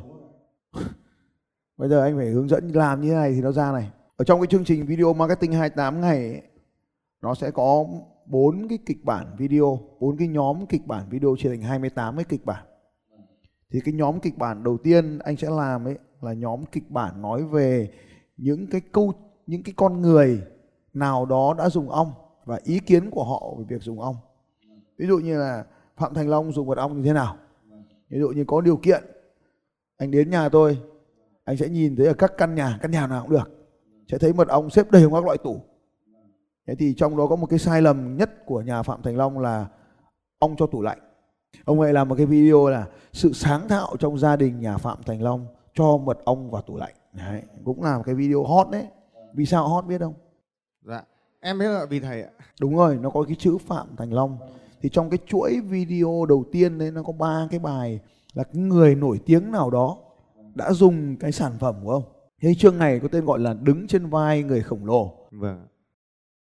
bây 1.82 1.88
giờ 1.88 2.02
anh 2.02 2.16
phải 2.16 2.26
hướng 2.26 2.48
dẫn 2.48 2.68
làm 2.68 3.00
như 3.00 3.08
thế 3.08 3.14
này 3.14 3.32
thì 3.34 3.40
nó 3.40 3.52
ra 3.52 3.72
này. 3.72 3.90
Ở 4.16 4.24
trong 4.24 4.40
cái 4.40 4.46
chương 4.46 4.64
trình 4.64 4.86
video 4.86 5.12
marketing 5.12 5.52
28 5.52 6.00
ngày 6.00 6.16
ấy, 6.16 6.42
nó 7.22 7.34
sẽ 7.34 7.50
có 7.50 7.86
bốn 8.26 8.68
cái 8.68 8.78
kịch 8.86 9.04
bản 9.04 9.26
video 9.38 9.80
bốn 10.00 10.16
cái 10.16 10.28
nhóm 10.28 10.66
kịch 10.66 10.86
bản 10.86 11.06
video 11.10 11.36
chia 11.38 11.48
thành 11.48 11.62
28 11.62 12.16
cái 12.16 12.24
kịch 12.24 12.44
bản. 12.44 12.64
Thì 13.70 13.80
cái 13.84 13.94
nhóm 13.94 14.20
kịch 14.20 14.38
bản 14.38 14.64
đầu 14.64 14.78
tiên 14.78 15.18
anh 15.18 15.36
sẽ 15.36 15.50
làm 15.50 15.84
ấy 15.84 15.98
là 16.20 16.32
nhóm 16.32 16.64
kịch 16.72 16.90
bản 16.90 17.22
nói 17.22 17.44
về 17.44 17.90
những 18.36 18.66
cái 18.66 18.80
câu 18.92 19.12
những 19.46 19.62
cái 19.62 19.74
con 19.76 20.00
người 20.00 20.42
nào 20.92 21.26
đó 21.26 21.54
đã 21.58 21.68
dùng 21.68 21.90
ong 21.90 22.12
và 22.44 22.60
ý 22.64 22.78
kiến 22.78 23.10
của 23.10 23.24
họ 23.24 23.54
về 23.58 23.64
việc 23.68 23.82
dùng 23.82 24.00
ong. 24.00 24.16
Ví 24.98 25.06
dụ 25.06 25.18
như 25.18 25.38
là 25.38 25.64
phạm 25.96 26.14
thành 26.14 26.28
long 26.28 26.52
dùng 26.52 26.66
mật 26.66 26.78
ong 26.78 26.96
như 26.96 27.02
thế 27.02 27.12
nào? 27.12 27.36
Ví 28.08 28.18
dụ 28.18 28.28
như 28.28 28.44
có 28.44 28.60
điều 28.60 28.76
kiện 28.76 29.04
anh 29.96 30.10
đến 30.10 30.30
nhà 30.30 30.48
tôi 30.48 30.78
anh 31.44 31.56
sẽ 31.56 31.68
nhìn 31.68 31.96
thấy 31.96 32.06
ở 32.06 32.14
các 32.14 32.32
căn 32.38 32.54
nhà 32.54 32.78
căn 32.82 32.90
nhà 32.90 33.06
nào 33.06 33.22
cũng 33.22 33.30
được. 33.30 33.50
Sẽ 34.10 34.18
thấy 34.18 34.32
mật 34.32 34.48
ong 34.48 34.70
xếp 34.70 34.90
đầy 34.90 35.06
các 35.12 35.24
loại 35.24 35.38
tủ. 35.38 35.60
Thế 36.66 36.74
thì 36.74 36.94
trong 36.94 37.16
đó 37.16 37.26
có 37.26 37.36
một 37.36 37.46
cái 37.46 37.58
sai 37.58 37.82
lầm 37.82 38.16
nhất 38.16 38.46
của 38.46 38.60
nhà 38.60 38.82
phạm 38.82 39.02
thành 39.02 39.16
long 39.16 39.38
là 39.38 39.66
ong 40.38 40.56
cho 40.58 40.66
tủ 40.66 40.82
lạnh. 40.82 40.98
Ông 41.64 41.80
ấy 41.80 41.92
làm 41.92 42.08
một 42.08 42.14
cái 42.14 42.26
video 42.26 42.68
là 42.68 42.86
sự 43.12 43.32
sáng 43.32 43.68
tạo 43.68 43.96
trong 43.98 44.18
gia 44.18 44.36
đình 44.36 44.60
nhà 44.60 44.76
phạm 44.76 45.02
thành 45.02 45.22
long 45.22 45.46
cho 45.74 45.96
mật 45.96 46.18
ong 46.24 46.50
vào 46.50 46.62
tủ 46.62 46.76
lạnh. 46.76 46.94
Đấy, 47.12 47.42
cũng 47.64 47.82
là 47.82 47.96
một 47.96 48.02
cái 48.06 48.14
video 48.14 48.44
hot 48.44 48.70
đấy. 48.70 48.86
Vì 49.34 49.46
sao 49.46 49.68
hot 49.68 49.86
biết 49.86 50.00
không? 50.00 50.14
Dạ 50.82 51.02
em 51.40 51.58
biết 51.58 51.68
là 51.68 51.86
vì 51.90 52.00
thầy 52.00 52.22
ạ. 52.22 52.30
Đúng 52.60 52.76
rồi, 52.76 52.98
nó 53.00 53.10
có 53.10 53.22
cái 53.22 53.36
chữ 53.38 53.58
Phạm 53.66 53.96
Thành 53.96 54.12
Long. 54.12 54.38
Thì 54.80 54.88
trong 54.88 55.10
cái 55.10 55.18
chuỗi 55.26 55.60
video 55.60 56.26
đầu 56.28 56.44
tiên 56.52 56.78
đấy 56.78 56.90
nó 56.90 57.02
có 57.02 57.12
ba 57.12 57.48
cái 57.50 57.60
bài 57.60 58.00
là 58.34 58.44
cái 58.44 58.62
người 58.62 58.94
nổi 58.94 59.20
tiếng 59.26 59.52
nào 59.52 59.70
đó 59.70 59.98
đã 60.54 60.72
dùng 60.72 61.16
cái 61.16 61.32
sản 61.32 61.52
phẩm 61.58 61.74
của 61.84 61.90
ông. 61.90 62.02
Thế 62.42 62.54
chương 62.54 62.78
này 62.78 63.00
có 63.00 63.08
tên 63.08 63.24
gọi 63.24 63.38
là 63.38 63.54
đứng 63.54 63.86
trên 63.86 64.06
vai 64.06 64.42
người 64.42 64.62
khổng 64.62 64.86
lồ. 64.86 65.28
Vâng. 65.30 65.66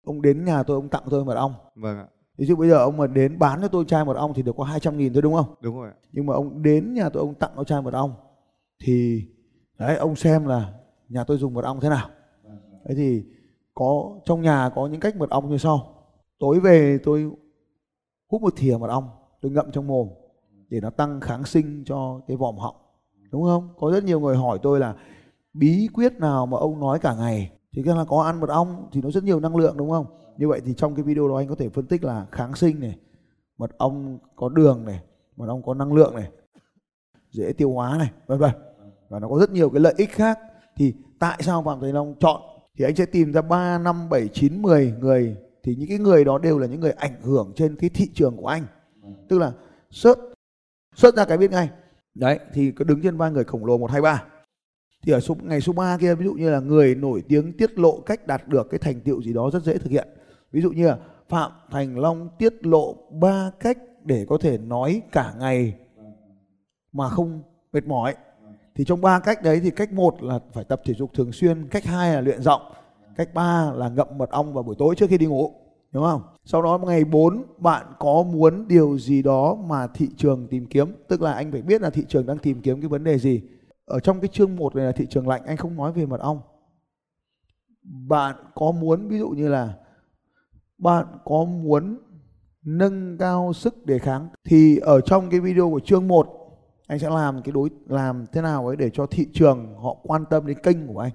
Ông 0.05 0.21
đến 0.21 0.45
nhà 0.45 0.63
tôi 0.63 0.75
ông 0.75 0.89
tặng 0.89 1.03
tôi 1.09 1.25
mật 1.25 1.35
ong. 1.35 1.53
Vâng 1.75 1.97
ạ. 1.97 2.07
Ví 2.37 2.45
dụ 2.45 2.55
bây 2.55 2.69
giờ 2.69 2.77
ông 2.77 2.97
mà 2.97 3.07
đến 3.07 3.39
bán 3.39 3.61
cho 3.61 3.67
tôi 3.67 3.85
chai 3.85 4.05
mật 4.05 4.15
ong 4.15 4.33
thì 4.33 4.41
được 4.41 4.55
có 4.57 4.63
200 4.63 4.97
nghìn 4.97 5.13
thôi 5.13 5.21
đúng 5.21 5.33
không? 5.33 5.55
Đúng 5.61 5.75
rồi. 5.75 5.91
Nhưng 6.11 6.25
mà 6.25 6.33
ông 6.33 6.61
đến 6.61 6.93
nhà 6.93 7.09
tôi 7.09 7.21
ông 7.21 7.33
tặng 7.33 7.51
tôi 7.55 7.65
chai 7.65 7.81
mật 7.81 7.93
ong 7.93 8.13
thì 8.83 9.25
đấy 9.79 9.97
ông 9.97 10.15
xem 10.15 10.45
là 10.45 10.73
nhà 11.09 11.23
tôi 11.23 11.37
dùng 11.37 11.53
mật 11.53 11.65
ong 11.65 11.79
thế 11.79 11.89
nào. 11.89 12.09
Thế 12.85 12.95
thì 12.95 13.23
có 13.73 14.19
trong 14.25 14.41
nhà 14.41 14.69
có 14.75 14.87
những 14.87 14.99
cách 14.99 15.15
mật 15.15 15.29
ong 15.29 15.49
như 15.49 15.57
sau. 15.57 15.93
Tối 16.39 16.59
về 16.59 16.97
tôi 17.03 17.31
hút 18.27 18.41
một 18.41 18.53
thìa 18.57 18.77
mật 18.77 18.87
ong, 18.87 19.09
tôi 19.41 19.51
ngậm 19.51 19.71
trong 19.71 19.87
mồm 19.87 20.07
để 20.69 20.81
nó 20.81 20.89
tăng 20.89 21.21
kháng 21.21 21.43
sinh 21.43 21.83
cho 21.85 22.21
cái 22.27 22.37
vòm 22.37 22.57
họng. 22.57 22.75
Đúng 23.35 23.43
không? 23.43 23.69
Có 23.79 23.91
rất 23.91 24.03
nhiều 24.03 24.19
người 24.19 24.35
hỏi 24.35 24.59
tôi 24.63 24.79
là 24.79 24.95
bí 25.53 25.89
quyết 25.93 26.13
nào 26.13 26.45
mà 26.45 26.57
ông 26.57 26.79
nói 26.79 26.99
cả 26.99 27.15
ngày 27.15 27.51
thì 27.75 27.83
cái 27.85 27.95
là 27.95 28.05
có 28.05 28.21
ăn 28.21 28.39
mật 28.39 28.49
ong 28.49 28.87
thì 28.91 29.01
nó 29.01 29.11
rất 29.11 29.23
nhiều 29.23 29.39
năng 29.39 29.55
lượng 29.55 29.77
đúng 29.77 29.89
không? 29.89 30.05
Như 30.37 30.47
vậy 30.47 30.61
thì 30.65 30.73
trong 30.77 30.95
cái 30.95 31.03
video 31.03 31.27
đó 31.27 31.37
anh 31.37 31.47
có 31.47 31.55
thể 31.55 31.69
phân 31.69 31.85
tích 31.87 32.03
là 32.03 32.25
kháng 32.31 32.55
sinh 32.55 32.79
này, 32.79 32.97
mật 33.57 33.77
ong 33.77 34.19
có 34.35 34.49
đường 34.49 34.85
này, 34.85 35.03
mật 35.35 35.45
ong 35.47 35.63
có 35.63 35.73
năng 35.73 35.93
lượng 35.93 36.15
này, 36.15 36.29
dễ 37.31 37.53
tiêu 37.53 37.71
hóa 37.71 37.97
này, 37.97 38.11
vân 38.27 38.39
vân. 38.39 38.51
Và 39.09 39.19
nó 39.19 39.27
có 39.27 39.39
rất 39.39 39.51
nhiều 39.51 39.69
cái 39.69 39.79
lợi 39.79 39.93
ích 39.97 40.11
khác. 40.11 40.39
Thì 40.75 40.93
tại 41.19 41.39
sao 41.41 41.63
Phạm 41.63 41.81
Thành 41.81 41.93
Long 41.93 42.15
chọn 42.19 42.41
thì 42.77 42.85
anh 42.85 42.95
sẽ 42.95 43.05
tìm 43.05 43.33
ra 43.33 43.41
3, 43.41 43.77
5, 43.77 44.09
7, 44.09 44.27
9, 44.33 44.61
10 44.61 44.93
người 44.99 45.35
thì 45.63 45.75
những 45.75 45.89
cái 45.89 45.97
người 45.97 46.25
đó 46.25 46.37
đều 46.37 46.59
là 46.59 46.67
những 46.67 46.79
người 46.79 46.91
ảnh 46.91 47.21
hưởng 47.21 47.53
trên 47.55 47.75
cái 47.75 47.89
thị 47.89 48.09
trường 48.13 48.37
của 48.37 48.47
anh. 48.47 48.63
Tức 49.29 49.39
là 49.39 49.51
xuất 49.89 50.19
xuất 50.95 51.15
ra 51.15 51.25
cái 51.25 51.37
biết 51.37 51.51
ngay. 51.51 51.69
Đấy 52.15 52.39
thì 52.53 52.71
có 52.71 52.85
đứng 52.85 53.01
trên 53.01 53.17
vai 53.17 53.31
người 53.31 53.43
khổng 53.43 53.65
lồ 53.65 53.77
1 53.77 53.91
2 53.91 54.01
3. 54.01 54.23
Thì 55.03 55.11
ở 55.11 55.19
số, 55.19 55.35
ngày 55.41 55.61
số 55.61 55.73
3 55.73 55.97
kia 55.97 56.15
ví 56.15 56.25
dụ 56.25 56.33
như 56.33 56.49
là 56.49 56.59
người 56.59 56.95
nổi 56.95 57.23
tiếng 57.27 57.53
tiết 57.53 57.79
lộ 57.79 57.99
cách 57.99 58.27
đạt 58.27 58.47
được 58.47 58.67
cái 58.69 58.79
thành 58.79 58.99
tựu 58.99 59.21
gì 59.21 59.33
đó 59.33 59.49
rất 59.53 59.63
dễ 59.63 59.77
thực 59.77 59.89
hiện. 59.89 60.07
Ví 60.51 60.61
dụ 60.61 60.71
như 60.71 60.87
là 60.87 60.97
Phạm 61.29 61.51
Thành 61.71 61.99
Long 61.99 62.29
tiết 62.37 62.65
lộ 62.65 62.95
ba 63.11 63.51
cách 63.59 63.77
để 64.03 64.25
có 64.29 64.37
thể 64.41 64.57
nói 64.57 65.01
cả 65.11 65.33
ngày 65.39 65.73
mà 66.91 67.09
không 67.09 67.41
mệt 67.73 67.87
mỏi. 67.87 68.15
Thì 68.75 68.83
trong 68.85 69.01
ba 69.01 69.19
cách 69.19 69.43
đấy 69.43 69.59
thì 69.63 69.71
cách 69.71 69.93
một 69.93 70.23
là 70.23 70.39
phải 70.53 70.63
tập 70.63 70.81
thể 70.85 70.93
dục 70.93 71.13
thường 71.13 71.31
xuyên, 71.31 71.67
cách 71.67 71.85
hai 71.85 72.13
là 72.13 72.21
luyện 72.21 72.41
giọng, 72.41 72.61
cách 73.15 73.33
ba 73.33 73.71
là 73.71 73.89
ngậm 73.89 74.07
mật 74.17 74.29
ong 74.29 74.53
vào 74.53 74.63
buổi 74.63 74.75
tối 74.79 74.95
trước 74.95 75.09
khi 75.09 75.17
đi 75.17 75.25
ngủ, 75.25 75.53
đúng 75.91 76.03
không? 76.03 76.21
Sau 76.45 76.61
đó 76.61 76.77
ngày 76.77 77.03
4 77.03 77.43
bạn 77.57 77.85
có 77.99 78.23
muốn 78.23 78.67
điều 78.67 78.99
gì 78.99 79.21
đó 79.21 79.55
mà 79.55 79.87
thị 79.87 80.09
trường 80.17 80.47
tìm 80.47 80.65
kiếm, 80.65 80.95
tức 81.07 81.21
là 81.21 81.33
anh 81.33 81.51
phải 81.51 81.61
biết 81.61 81.81
là 81.81 81.89
thị 81.89 82.03
trường 82.07 82.25
đang 82.25 82.37
tìm 82.37 82.61
kiếm 82.61 82.81
cái 82.81 82.87
vấn 82.87 83.03
đề 83.03 83.17
gì. 83.17 83.41
Ở 83.85 83.99
trong 83.99 84.19
cái 84.19 84.27
chương 84.27 84.55
1 84.55 84.75
này 84.75 84.85
là 84.85 84.91
thị 84.91 85.05
trường 85.09 85.27
lạnh, 85.27 85.41
anh 85.45 85.57
không 85.57 85.75
nói 85.75 85.91
về 85.91 86.05
mật 86.05 86.19
ong. 86.19 86.41
Bạn 87.83 88.35
có 88.55 88.71
muốn 88.71 89.07
ví 89.07 89.19
dụ 89.19 89.29
như 89.29 89.47
là 89.47 89.73
bạn 90.77 91.05
có 91.25 91.43
muốn 91.43 91.97
nâng 92.65 93.17
cao 93.17 93.53
sức 93.53 93.85
đề 93.85 93.99
kháng 93.99 94.27
thì 94.43 94.77
ở 94.77 95.01
trong 95.01 95.29
cái 95.29 95.39
video 95.39 95.69
của 95.69 95.79
chương 95.79 96.07
1 96.07 96.27
anh 96.87 96.99
sẽ 96.99 97.09
làm 97.09 97.41
cái 97.41 97.51
đối 97.51 97.69
làm 97.87 98.25
thế 98.31 98.41
nào 98.41 98.67
ấy 98.67 98.75
để 98.75 98.89
cho 98.93 99.05
thị 99.05 99.27
trường 99.33 99.75
họ 99.75 99.97
quan 100.03 100.25
tâm 100.29 100.45
đến 100.47 100.57
kênh 100.63 100.87
của 100.87 100.99
anh 100.99 101.11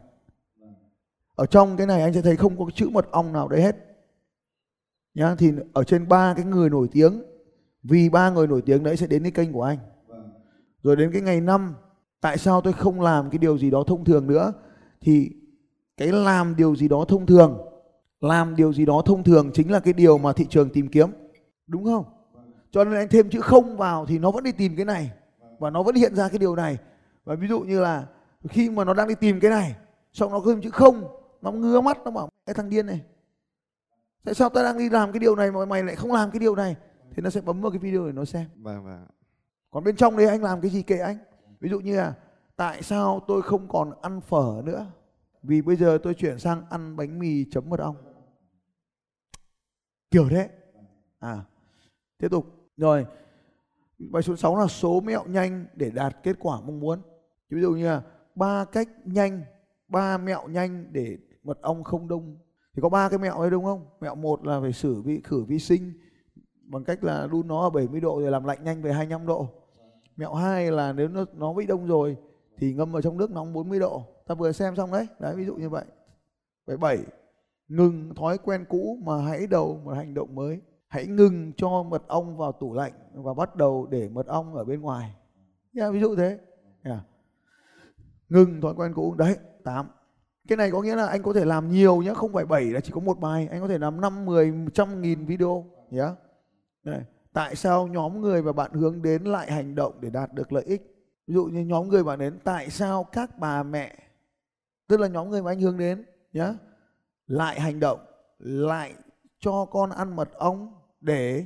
ở 1.34 1.46
trong 1.46 1.76
cái 1.76 1.86
này 1.86 2.02
anh 2.02 2.12
sẽ 2.12 2.22
thấy 2.22 2.36
không 2.36 2.58
có 2.58 2.64
chữ 2.74 2.88
mật 2.92 3.10
ong 3.10 3.32
nào 3.32 3.48
đấy 3.48 3.62
hết 3.62 3.76
nhá 5.14 5.34
thì 5.34 5.52
ở 5.72 5.84
trên 5.84 6.08
ba 6.08 6.34
cái 6.34 6.44
người 6.44 6.70
nổi 6.70 6.88
tiếng 6.92 7.22
vì 7.82 8.08
ba 8.08 8.30
người 8.30 8.46
nổi 8.46 8.62
tiếng 8.62 8.82
đấy 8.82 8.96
sẽ 8.96 9.06
đến 9.06 9.22
cái 9.22 9.32
kênh 9.32 9.52
của 9.52 9.62
anh. 9.62 9.78
Rồi 10.82 10.96
đến 10.96 11.12
cái 11.12 11.22
ngày 11.22 11.40
năm 11.40 11.74
tại 12.20 12.38
sao 12.38 12.60
tôi 12.60 12.72
không 12.72 13.00
làm 13.00 13.30
cái 13.30 13.38
điều 13.38 13.58
gì 13.58 13.70
đó 13.70 13.84
thông 13.86 14.04
thường 14.04 14.26
nữa? 14.26 14.52
Thì 15.00 15.30
cái 15.96 16.08
làm 16.08 16.56
điều 16.56 16.76
gì 16.76 16.88
đó 16.88 17.04
thông 17.08 17.26
thường 17.26 17.58
làm 18.20 18.56
điều 18.56 18.72
gì 18.72 18.86
đó 18.86 19.02
thông 19.06 19.22
thường 19.22 19.50
chính 19.54 19.70
là 19.70 19.80
cái 19.80 19.92
điều 19.92 20.18
mà 20.18 20.32
thị 20.32 20.46
trường 20.50 20.70
tìm 20.70 20.88
kiếm. 20.88 21.08
Đúng 21.66 21.84
không? 21.84 22.04
Cho 22.70 22.84
nên 22.84 22.94
anh 22.94 23.08
thêm 23.08 23.30
chữ 23.30 23.40
không 23.40 23.76
vào 23.76 24.06
thì 24.06 24.18
nó 24.18 24.30
vẫn 24.30 24.44
đi 24.44 24.52
tìm 24.52 24.76
cái 24.76 24.84
này. 24.84 25.12
Và 25.58 25.70
nó 25.70 25.82
vẫn 25.82 25.94
hiện 25.94 26.14
ra 26.14 26.28
cái 26.28 26.38
điều 26.38 26.56
này. 26.56 26.78
Và 27.24 27.34
ví 27.34 27.48
dụ 27.48 27.60
như 27.60 27.80
là 27.80 28.06
khi 28.48 28.70
mà 28.70 28.84
nó 28.84 28.94
đang 28.94 29.08
đi 29.08 29.14
tìm 29.14 29.40
cái 29.40 29.50
này 29.50 29.76
xong 30.12 30.32
nó 30.32 30.42
thêm 30.46 30.60
chữ 30.62 30.70
không 30.70 31.04
nó 31.42 31.52
ngứa 31.52 31.80
mắt 31.80 31.98
nó 32.04 32.10
bảo 32.10 32.28
cái 32.46 32.54
thằng 32.54 32.70
điên 32.70 32.86
này 32.86 33.00
tại 34.24 34.34
sao 34.34 34.48
ta 34.48 34.62
đang 34.62 34.78
đi 34.78 34.88
làm 34.88 35.12
cái 35.12 35.20
điều 35.20 35.36
này 35.36 35.52
mà 35.52 35.64
mày 35.64 35.82
lại 35.82 35.96
không 35.96 36.12
làm 36.12 36.30
cái 36.30 36.40
điều 36.40 36.54
này? 36.56 36.76
Thì 37.10 37.22
nó 37.22 37.30
sẽ 37.30 37.40
bấm 37.40 37.60
vào 37.60 37.70
cái 37.70 37.78
video 37.78 38.06
để 38.06 38.12
nó 38.12 38.24
xem. 38.24 38.46
Vâng 38.56 38.84
vâng. 38.84 39.06
còn 39.70 39.84
bên 39.84 39.96
trong 39.96 40.16
đấy 40.16 40.26
anh 40.26 40.42
làm 40.42 40.60
cái 40.60 40.70
gì 40.70 40.82
kệ 40.82 40.98
anh? 40.98 41.18
Ví 41.60 41.70
dụ 41.70 41.80
như 41.80 41.96
là 41.96 42.14
tại 42.56 42.82
sao 42.82 43.24
tôi 43.28 43.42
không 43.42 43.68
còn 43.68 43.92
ăn 44.02 44.20
phở 44.20 44.62
nữa? 44.64 44.86
Vì 45.42 45.62
bây 45.62 45.76
giờ 45.76 45.98
tôi 46.02 46.14
chuyển 46.14 46.38
sang 46.38 46.62
ăn 46.70 46.96
bánh 46.96 47.18
mì 47.18 47.44
chấm 47.50 47.70
mật 47.70 47.80
ong. 47.80 47.96
Kiểu 50.10 50.28
thế. 50.30 50.48
À 51.18 51.44
tiếp 52.20 52.28
tục. 52.30 52.46
Rồi 52.76 53.06
bài 53.98 54.22
số 54.22 54.36
6 54.36 54.56
là 54.56 54.66
số 54.66 55.00
mẹo 55.00 55.24
nhanh 55.24 55.66
để 55.74 55.90
đạt 55.90 56.16
kết 56.22 56.36
quả 56.40 56.60
mong 56.60 56.80
muốn. 56.80 57.02
Ví 57.50 57.60
dụ 57.60 57.72
như 57.72 57.86
là 57.86 58.02
ba 58.34 58.64
cách 58.64 58.88
nhanh 59.04 59.42
ba 59.88 60.18
mẹo 60.18 60.48
nhanh 60.48 60.92
để 60.92 61.18
mật 61.42 61.60
ong 61.60 61.84
không 61.84 62.08
đông 62.08 62.38
thì 62.76 62.82
có 62.82 62.88
ba 62.88 63.08
cái 63.08 63.18
mẹo 63.18 63.40
đấy 63.40 63.50
đúng 63.50 63.64
không 63.64 63.86
mẹo 64.00 64.14
một 64.14 64.46
là 64.46 64.60
phải 64.60 64.72
xử 64.72 65.02
vi 65.02 65.20
khử 65.24 65.44
vi 65.44 65.58
sinh 65.58 65.92
bằng 66.62 66.84
cách 66.84 67.04
là 67.04 67.26
đun 67.26 67.48
nó 67.48 67.62
ở 67.62 67.70
70 67.70 68.00
độ 68.00 68.20
rồi 68.20 68.30
làm 68.30 68.44
lạnh 68.44 68.64
nhanh 68.64 68.82
về 68.82 68.92
25 68.92 69.26
độ 69.26 69.48
mẹo 70.16 70.34
hai 70.34 70.70
là 70.70 70.92
nếu 70.92 71.08
nó 71.08 71.24
nó 71.34 71.52
bị 71.52 71.66
đông 71.66 71.86
rồi 71.86 72.16
thì 72.58 72.74
ngâm 72.74 72.92
vào 72.92 73.02
trong 73.02 73.18
nước 73.18 73.30
nóng 73.30 73.52
40 73.52 73.78
độ 73.78 74.02
ta 74.26 74.34
vừa 74.34 74.52
xem 74.52 74.76
xong 74.76 74.92
đấy 74.92 75.06
đấy 75.18 75.36
ví 75.36 75.44
dụ 75.44 75.54
như 75.54 75.68
vậy 75.68 75.84
vậy 76.66 76.76
bảy 76.76 76.98
ngừng 77.68 78.14
thói 78.14 78.38
quen 78.38 78.64
cũ 78.68 78.98
mà 79.02 79.22
hãy 79.22 79.46
đầu 79.46 79.80
một 79.84 79.92
hành 79.92 80.14
động 80.14 80.34
mới 80.34 80.60
hãy 80.90 81.06
ngừng 81.06 81.52
cho 81.56 81.82
mật 81.82 82.02
ong 82.08 82.36
vào 82.36 82.52
tủ 82.52 82.74
lạnh 82.74 82.92
và 83.14 83.34
bắt 83.34 83.56
đầu 83.56 83.86
để 83.90 84.08
mật 84.08 84.26
ong 84.26 84.54
ở 84.54 84.64
bên 84.64 84.80
ngoài. 84.80 85.14
Yeah, 85.76 85.92
ví 85.92 86.00
dụ 86.00 86.16
thế. 86.16 86.38
Yeah. 86.82 87.00
Ngừng 88.28 88.60
thói 88.60 88.74
quen 88.76 88.92
cũ. 88.94 89.14
Đấy, 89.14 89.36
8. 89.64 89.86
Cái 90.48 90.56
này 90.56 90.70
có 90.70 90.82
nghĩa 90.82 90.96
là 90.96 91.06
anh 91.06 91.22
có 91.22 91.32
thể 91.32 91.44
làm 91.44 91.70
nhiều 91.70 92.02
nhé, 92.02 92.12
không 92.14 92.32
phải 92.32 92.46
7 92.46 92.64
là 92.64 92.80
chỉ 92.80 92.92
có 92.94 93.00
một 93.00 93.20
bài. 93.20 93.48
Anh 93.50 93.60
có 93.60 93.68
thể 93.68 93.78
làm 93.78 94.00
5, 94.00 94.26
10, 94.26 94.52
100 94.52 95.02
nghìn 95.02 95.26
video. 95.26 95.66
Yeah. 95.90 96.12
Này, 96.84 97.00
tại 97.32 97.56
sao 97.56 97.86
nhóm 97.86 98.20
người 98.20 98.42
mà 98.42 98.52
bạn 98.52 98.72
hướng 98.72 99.02
đến 99.02 99.24
lại 99.24 99.52
hành 99.52 99.74
động 99.74 99.94
để 100.00 100.10
đạt 100.10 100.34
được 100.34 100.52
lợi 100.52 100.64
ích? 100.64 100.82
Ví 101.26 101.34
dụ 101.34 101.44
như 101.44 101.60
nhóm 101.60 101.88
người 101.88 102.04
bạn 102.04 102.18
đến, 102.18 102.38
tại 102.44 102.70
sao 102.70 103.04
các 103.04 103.38
bà 103.38 103.62
mẹ, 103.62 103.98
tức 104.88 105.00
là 105.00 105.08
nhóm 105.08 105.30
người 105.30 105.42
mà 105.42 105.50
anh 105.50 105.60
hướng 105.60 105.78
đến, 105.78 106.04
nhá, 106.32 106.54
lại 107.26 107.60
hành 107.60 107.80
động, 107.80 108.00
lại 108.38 108.94
cho 109.40 109.64
con 109.64 109.90
ăn 109.90 110.16
mật 110.16 110.32
ong 110.32 110.74
để 111.00 111.44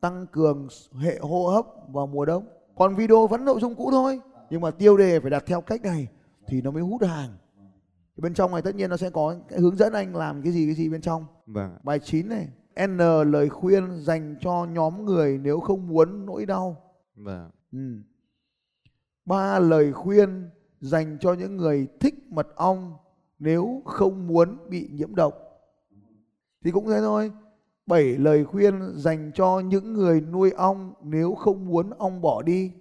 tăng 0.00 0.26
cường 0.26 0.68
hệ 1.00 1.18
hô 1.18 1.46
hấp 1.46 1.66
vào 1.88 2.06
mùa 2.06 2.24
đông. 2.24 2.46
Còn 2.76 2.94
video 2.94 3.26
vẫn 3.26 3.44
nội 3.44 3.60
dung 3.60 3.74
cũ 3.74 3.90
thôi, 3.90 4.20
nhưng 4.50 4.60
mà 4.60 4.70
tiêu 4.70 4.96
đề 4.96 5.20
phải 5.20 5.30
đặt 5.30 5.44
theo 5.46 5.60
cách 5.60 5.82
này 5.82 6.08
thì 6.46 6.62
nó 6.62 6.70
mới 6.70 6.82
hút 6.82 7.02
hàng. 7.02 7.30
Bên 8.18 8.34
trong 8.34 8.52
này 8.52 8.62
tất 8.62 8.74
nhiên 8.74 8.90
nó 8.90 8.96
sẽ 8.96 9.10
có 9.10 9.36
cái 9.48 9.60
hướng 9.60 9.76
dẫn 9.76 9.92
anh 9.92 10.16
làm 10.16 10.42
cái 10.42 10.52
gì 10.52 10.66
cái 10.66 10.74
gì 10.74 10.88
bên 10.88 11.00
trong. 11.00 11.26
Vâng. 11.46 11.78
Bài 11.82 11.98
9 11.98 12.28
này, 12.28 12.48
N 12.86 12.98
lời 13.30 13.48
khuyên 13.48 14.00
dành 14.00 14.36
cho 14.40 14.66
nhóm 14.72 15.04
người 15.04 15.38
nếu 15.38 15.60
không 15.60 15.88
muốn 15.88 16.26
nỗi 16.26 16.46
đau. 16.46 16.76
Vâng. 17.14 17.50
Ừ. 17.72 17.78
Ba 19.24 19.58
lời 19.58 19.92
khuyên 19.92 20.50
dành 20.80 21.18
cho 21.20 21.32
những 21.32 21.56
người 21.56 21.86
thích 22.00 22.14
mật 22.28 22.56
ong 22.56 22.96
nếu 23.38 23.82
không 23.84 24.26
muốn 24.26 24.56
bị 24.68 24.88
nhiễm 24.92 25.14
độc. 25.14 25.34
Thì 26.64 26.70
cũng 26.70 26.88
thế 26.88 26.98
thôi. 27.00 27.32
Bảy 27.86 28.04
lời 28.04 28.44
khuyên 28.44 28.92
dành 28.94 29.30
cho 29.34 29.60
những 29.60 29.92
người 29.92 30.20
nuôi 30.20 30.50
ong 30.50 30.94
nếu 31.02 31.34
không 31.34 31.66
muốn 31.66 31.90
ong 31.98 32.20
bỏ 32.20 32.42
đi. 32.42 32.72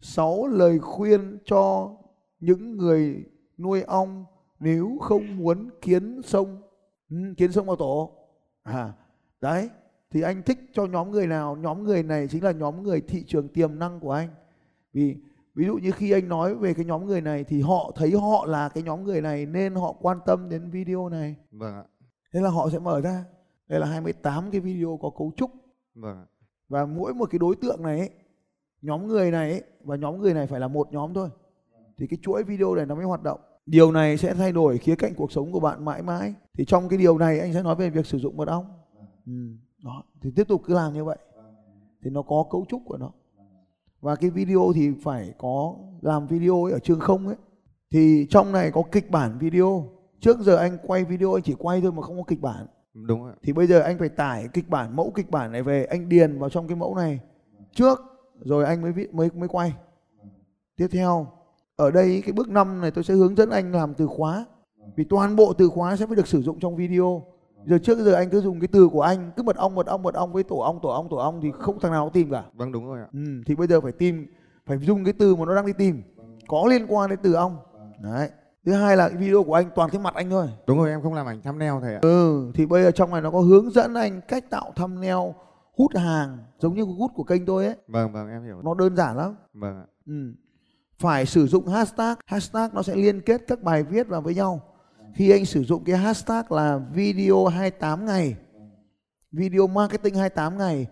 Sáu 0.00 0.46
lời 0.46 0.78
khuyên 0.78 1.38
cho 1.44 1.96
những 2.40 2.76
người 2.76 3.24
nuôi 3.58 3.82
ong 3.82 4.24
nếu 4.66 4.98
không 5.00 5.36
muốn 5.36 5.70
kiến 5.80 6.22
sông 6.22 6.62
ừ, 7.10 7.16
kiến 7.36 7.52
sông 7.52 7.66
vào 7.66 7.76
tổ. 7.76 8.12
À, 8.62 8.92
đấy. 9.40 9.70
Thì 10.10 10.22
anh 10.22 10.42
thích 10.42 10.58
cho 10.72 10.86
nhóm 10.86 11.10
người 11.10 11.26
nào? 11.26 11.56
Nhóm 11.56 11.84
người 11.84 12.02
này 12.02 12.28
chính 12.28 12.44
là 12.44 12.52
nhóm 12.52 12.82
người 12.82 13.00
thị 13.00 13.24
trường 13.26 13.48
tiềm 13.48 13.78
năng 13.78 14.00
của 14.00 14.12
anh. 14.12 14.28
Vì 14.92 15.16
ví 15.54 15.66
dụ 15.66 15.74
như 15.74 15.90
khi 15.90 16.10
anh 16.10 16.28
nói 16.28 16.54
về 16.54 16.74
cái 16.74 16.84
nhóm 16.84 17.06
người 17.06 17.20
này 17.20 17.44
thì 17.44 17.60
họ 17.60 17.92
thấy 17.96 18.10
họ 18.10 18.46
là 18.46 18.68
cái 18.68 18.82
nhóm 18.82 19.04
người 19.04 19.20
này 19.20 19.46
nên 19.46 19.74
họ 19.74 19.92
quan 19.92 20.18
tâm 20.26 20.48
đến 20.48 20.70
video 20.70 21.08
này. 21.08 21.36
Vâng 21.50 21.74
ạ. 21.74 21.84
Thế 22.32 22.40
là 22.40 22.50
họ 22.50 22.68
sẽ 22.72 22.78
mở 22.78 23.00
ra. 23.00 23.24
Đây 23.68 23.80
là 23.80 23.86
28 23.86 24.50
cái 24.50 24.60
video 24.60 24.98
có 25.02 25.10
cấu 25.10 25.32
trúc 25.36 25.50
Vâng 25.94 26.18
ạ. 26.18 26.26
và 26.68 26.86
mỗi 26.86 27.14
một 27.14 27.30
cái 27.30 27.38
đối 27.38 27.56
tượng 27.56 27.82
này 27.82 27.98
ấy, 27.98 28.10
nhóm 28.82 29.06
người 29.06 29.30
này 29.30 29.50
ấy, 29.50 29.62
và 29.84 29.96
nhóm 29.96 30.20
người 30.20 30.34
này 30.34 30.46
phải 30.46 30.60
là 30.60 30.68
một 30.68 30.92
nhóm 30.92 31.14
thôi. 31.14 31.28
Thì 31.98 32.06
cái 32.06 32.18
chuỗi 32.22 32.42
video 32.42 32.74
này 32.74 32.86
nó 32.86 32.94
mới 32.94 33.04
hoạt 33.04 33.22
động. 33.22 33.40
Điều 33.66 33.92
này 33.92 34.16
sẽ 34.16 34.34
thay 34.34 34.52
đổi 34.52 34.78
khía 34.78 34.94
cạnh 34.96 35.14
cuộc 35.14 35.32
sống 35.32 35.52
của 35.52 35.60
bạn 35.60 35.84
mãi 35.84 36.02
mãi. 36.02 36.34
Thì 36.58 36.64
trong 36.64 36.88
cái 36.88 36.98
điều 36.98 37.18
này 37.18 37.40
anh 37.40 37.52
sẽ 37.52 37.62
nói 37.62 37.74
về 37.74 37.90
việc 37.90 38.06
sử 38.06 38.18
dụng 38.18 38.36
mật 38.36 38.48
ong. 38.48 38.64
Ừ. 39.26 39.32
Đó. 39.82 40.02
Thì 40.20 40.30
tiếp 40.36 40.48
tục 40.48 40.62
cứ 40.64 40.74
làm 40.74 40.92
như 40.92 41.04
vậy. 41.04 41.18
Thì 42.04 42.10
nó 42.10 42.22
có 42.22 42.44
cấu 42.50 42.64
trúc 42.68 42.82
của 42.84 42.96
nó. 42.96 43.10
Và 44.00 44.16
cái 44.16 44.30
video 44.30 44.72
thì 44.74 44.90
phải 45.02 45.34
có 45.38 45.74
làm 46.00 46.26
video 46.26 46.64
ấy 46.64 46.72
ở 46.72 46.78
trường 46.78 47.00
không 47.00 47.26
ấy. 47.26 47.36
Thì 47.90 48.26
trong 48.30 48.52
này 48.52 48.70
có 48.70 48.82
kịch 48.92 49.10
bản 49.10 49.38
video. 49.38 49.88
Trước 50.20 50.40
giờ 50.40 50.56
anh 50.56 50.78
quay 50.86 51.04
video 51.04 51.32
anh 51.32 51.42
chỉ 51.42 51.54
quay 51.58 51.80
thôi 51.80 51.92
mà 51.92 52.02
không 52.02 52.16
có 52.16 52.24
kịch 52.26 52.40
bản. 52.40 52.66
Đúng 52.94 53.26
ạ. 53.26 53.34
Thì 53.42 53.52
bây 53.52 53.66
giờ 53.66 53.80
anh 53.80 53.98
phải 53.98 54.08
tải 54.08 54.48
kịch 54.52 54.68
bản 54.68 54.96
mẫu 54.96 55.12
kịch 55.14 55.30
bản 55.30 55.52
này 55.52 55.62
về 55.62 55.84
anh 55.84 56.08
điền 56.08 56.38
vào 56.38 56.50
trong 56.50 56.68
cái 56.68 56.76
mẫu 56.76 56.94
này 56.94 57.20
trước 57.72 58.00
rồi 58.40 58.64
anh 58.64 58.82
mới 58.82 58.92
viết 58.92 59.14
mới 59.14 59.30
mới 59.34 59.48
quay. 59.48 59.72
Tiếp 60.76 60.88
theo 60.92 61.26
ở 61.76 61.90
đây 61.90 62.22
cái 62.24 62.32
bước 62.32 62.48
5 62.48 62.80
này 62.80 62.90
tôi 62.90 63.04
sẽ 63.04 63.14
hướng 63.14 63.36
dẫn 63.36 63.50
anh 63.50 63.72
làm 63.72 63.94
từ 63.94 64.06
khóa. 64.06 64.44
Vì 64.96 65.04
toàn 65.04 65.36
bộ 65.36 65.52
từ 65.52 65.68
khóa 65.68 65.96
sẽ 65.96 66.06
phải 66.06 66.16
được 66.16 66.26
sử 66.26 66.42
dụng 66.42 66.60
trong 66.60 66.76
video. 66.76 67.22
Giờ 67.66 67.78
trước 67.78 67.98
giờ 67.98 68.14
anh 68.14 68.30
cứ 68.30 68.40
dùng 68.40 68.60
cái 68.60 68.68
từ 68.72 68.88
của 68.88 69.02
anh 69.02 69.30
cứ 69.36 69.42
mật 69.42 69.56
ong 69.56 69.74
mật 69.74 69.86
ong 69.86 70.02
mật 70.02 70.14
ong 70.14 70.32
với 70.32 70.42
tổ 70.42 70.56
ong 70.56 70.78
tổ 70.82 70.88
ong 70.88 71.08
tổ 71.10 71.16
ong 71.16 71.40
thì 71.42 71.50
không 71.58 71.80
thằng 71.80 71.92
nào 71.92 72.10
tìm 72.12 72.30
cả. 72.30 72.44
Vâng 72.54 72.72
đúng 72.72 72.86
rồi 72.86 73.00
ạ. 73.00 73.06
Ừ, 73.12 73.42
thì 73.46 73.54
bây 73.54 73.66
giờ 73.66 73.80
phải 73.80 73.92
tìm 73.92 74.26
phải 74.66 74.78
dùng 74.78 75.04
cái 75.04 75.12
từ 75.12 75.36
mà 75.36 75.44
nó 75.44 75.54
đang 75.54 75.66
đi 75.66 75.72
tìm 75.72 76.02
có 76.48 76.66
liên 76.70 76.86
quan 76.88 77.10
đến 77.10 77.18
từ 77.22 77.32
ong. 77.32 77.56
Đấy. 78.02 78.30
Thứ 78.66 78.72
hai 78.72 78.96
là 78.96 79.08
cái 79.08 79.18
video 79.18 79.42
của 79.44 79.54
anh 79.54 79.70
toàn 79.74 79.90
cái 79.90 80.00
mặt 80.00 80.14
anh 80.14 80.30
thôi. 80.30 80.48
Đúng 80.66 80.78
rồi 80.78 80.90
em 80.90 81.02
không 81.02 81.14
làm 81.14 81.26
ảnh 81.26 81.42
thumbnail 81.42 81.72
thầy 81.80 81.94
ạ. 81.94 81.98
Ừ, 82.02 82.50
thì 82.54 82.66
bây 82.66 82.82
giờ 82.82 82.90
trong 82.90 83.10
này 83.10 83.20
nó 83.20 83.30
có 83.30 83.40
hướng 83.40 83.70
dẫn 83.70 83.94
anh 83.94 84.20
cách 84.28 84.50
tạo 84.50 84.72
thumbnail 84.76 85.30
hút 85.76 85.96
hàng 85.96 86.38
giống 86.58 86.74
như 86.74 86.82
hút 86.82 87.10
của 87.14 87.24
kênh 87.24 87.46
tôi 87.46 87.66
ấy. 87.66 87.74
Vâng 87.88 88.12
vâng 88.12 88.28
em 88.28 88.44
hiểu. 88.44 88.62
Nó 88.62 88.74
đơn 88.74 88.96
giản 88.96 89.16
lắm. 89.16 89.34
Vâng 89.54 89.76
ạ. 89.76 89.86
Ừ. 90.06 90.32
Phải 90.98 91.26
sử 91.26 91.46
dụng 91.46 91.66
hashtag, 91.68 92.18
hashtag 92.26 92.74
nó 92.74 92.82
sẽ 92.82 92.96
liên 92.96 93.20
kết 93.20 93.42
các 93.46 93.62
bài 93.62 93.82
viết 93.82 94.08
vào 94.08 94.20
với 94.20 94.34
nhau. 94.34 94.60
Khi 95.14 95.30
anh 95.30 95.44
sử 95.44 95.64
dụng 95.64 95.84
cái 95.84 95.96
hashtag 95.96 96.44
là 96.50 96.80
video 96.94 97.46
28 97.46 98.06
ngày, 98.06 98.36
video 99.32 99.66
marketing 99.66 100.14
28 100.14 100.58
ngày 100.58 100.86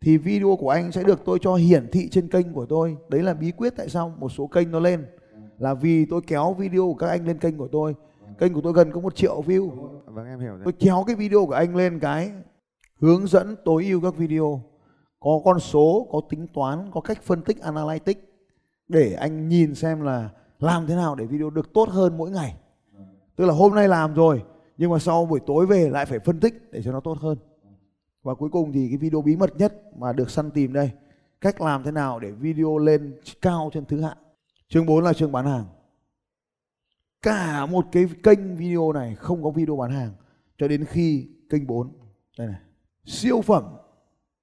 thì 0.00 0.16
video 0.16 0.56
của 0.56 0.70
anh 0.70 0.92
sẽ 0.92 1.02
được 1.02 1.22
tôi 1.24 1.38
cho 1.42 1.54
hiển 1.54 1.90
thị 1.92 2.08
trên 2.08 2.28
kênh 2.28 2.52
của 2.52 2.66
tôi. 2.66 2.96
Đấy 3.08 3.22
là 3.22 3.34
bí 3.34 3.50
quyết 3.50 3.72
tại 3.76 3.88
sao 3.88 4.14
một 4.18 4.28
số 4.28 4.46
kênh 4.46 4.70
nó 4.70 4.80
lên 4.80 5.06
là 5.58 5.74
vì 5.74 6.04
tôi 6.04 6.20
kéo 6.26 6.54
video 6.58 6.82
của 6.86 6.94
các 6.94 7.08
anh 7.08 7.26
lên 7.26 7.38
kênh 7.38 7.58
của 7.58 7.68
tôi. 7.72 7.94
Kênh 8.38 8.54
của 8.54 8.60
tôi 8.60 8.72
gần 8.72 8.92
có 8.92 9.00
một 9.00 9.16
triệu 9.16 9.42
view. 9.46 9.70
Vâng 10.06 10.26
em 10.26 10.40
hiểu 10.40 10.50
rồi. 10.50 10.60
Tôi 10.64 10.72
kéo 10.72 11.04
cái 11.06 11.16
video 11.16 11.46
của 11.46 11.52
anh 11.52 11.76
lên 11.76 11.98
cái 11.98 12.32
hướng 13.00 13.26
dẫn 13.26 13.56
tối 13.64 13.84
ưu 13.84 14.00
các 14.00 14.16
video. 14.16 14.62
Có 15.20 15.40
con 15.44 15.60
số, 15.60 16.06
có 16.12 16.20
tính 16.30 16.46
toán, 16.54 16.90
có 16.94 17.00
cách 17.00 17.22
phân 17.22 17.42
tích 17.42 17.60
analytics 17.60 18.20
để 18.88 19.12
anh 19.12 19.48
nhìn 19.48 19.74
xem 19.74 20.00
là 20.00 20.30
làm 20.58 20.86
thế 20.86 20.94
nào 20.94 21.14
để 21.14 21.26
video 21.26 21.50
được 21.50 21.72
tốt 21.74 21.88
hơn 21.88 22.18
mỗi 22.18 22.30
ngày. 22.30 22.56
Tức 23.36 23.44
là 23.44 23.54
hôm 23.54 23.74
nay 23.74 23.88
làm 23.88 24.14
rồi, 24.14 24.44
nhưng 24.78 24.90
mà 24.90 24.98
sau 24.98 25.26
buổi 25.26 25.40
tối 25.46 25.66
về 25.66 25.88
lại 25.90 26.06
phải 26.06 26.18
phân 26.18 26.40
tích 26.40 26.68
để 26.72 26.82
cho 26.82 26.92
nó 26.92 27.00
tốt 27.00 27.18
hơn. 27.20 27.38
Và 28.22 28.34
cuối 28.34 28.48
cùng 28.50 28.72
thì 28.72 28.88
cái 28.88 28.96
video 28.96 29.22
bí 29.22 29.36
mật 29.36 29.56
nhất 29.56 29.96
mà 29.98 30.12
được 30.12 30.30
săn 30.30 30.50
tìm 30.50 30.72
đây. 30.72 30.90
Cách 31.40 31.60
làm 31.60 31.82
thế 31.82 31.90
nào 31.90 32.20
để 32.20 32.32
video 32.32 32.78
lên 32.78 33.20
cao 33.42 33.70
trên 33.72 33.84
thứ 33.84 34.00
hạng. 34.00 34.16
Chương 34.68 34.86
4 34.86 35.04
là 35.04 35.12
chương 35.12 35.32
bán 35.32 35.46
hàng. 35.46 35.64
Cả 37.22 37.66
một 37.66 37.86
cái 37.92 38.06
kênh 38.22 38.56
video 38.56 38.92
này 38.92 39.14
không 39.14 39.42
có 39.42 39.50
video 39.50 39.76
bán 39.76 39.90
hàng 39.90 40.12
cho 40.58 40.68
đến 40.68 40.84
khi 40.84 41.28
kênh 41.50 41.66
4 41.66 41.92
đây 42.38 42.46
này. 42.46 42.60
Siêu 43.04 43.42
phẩm 43.42 43.64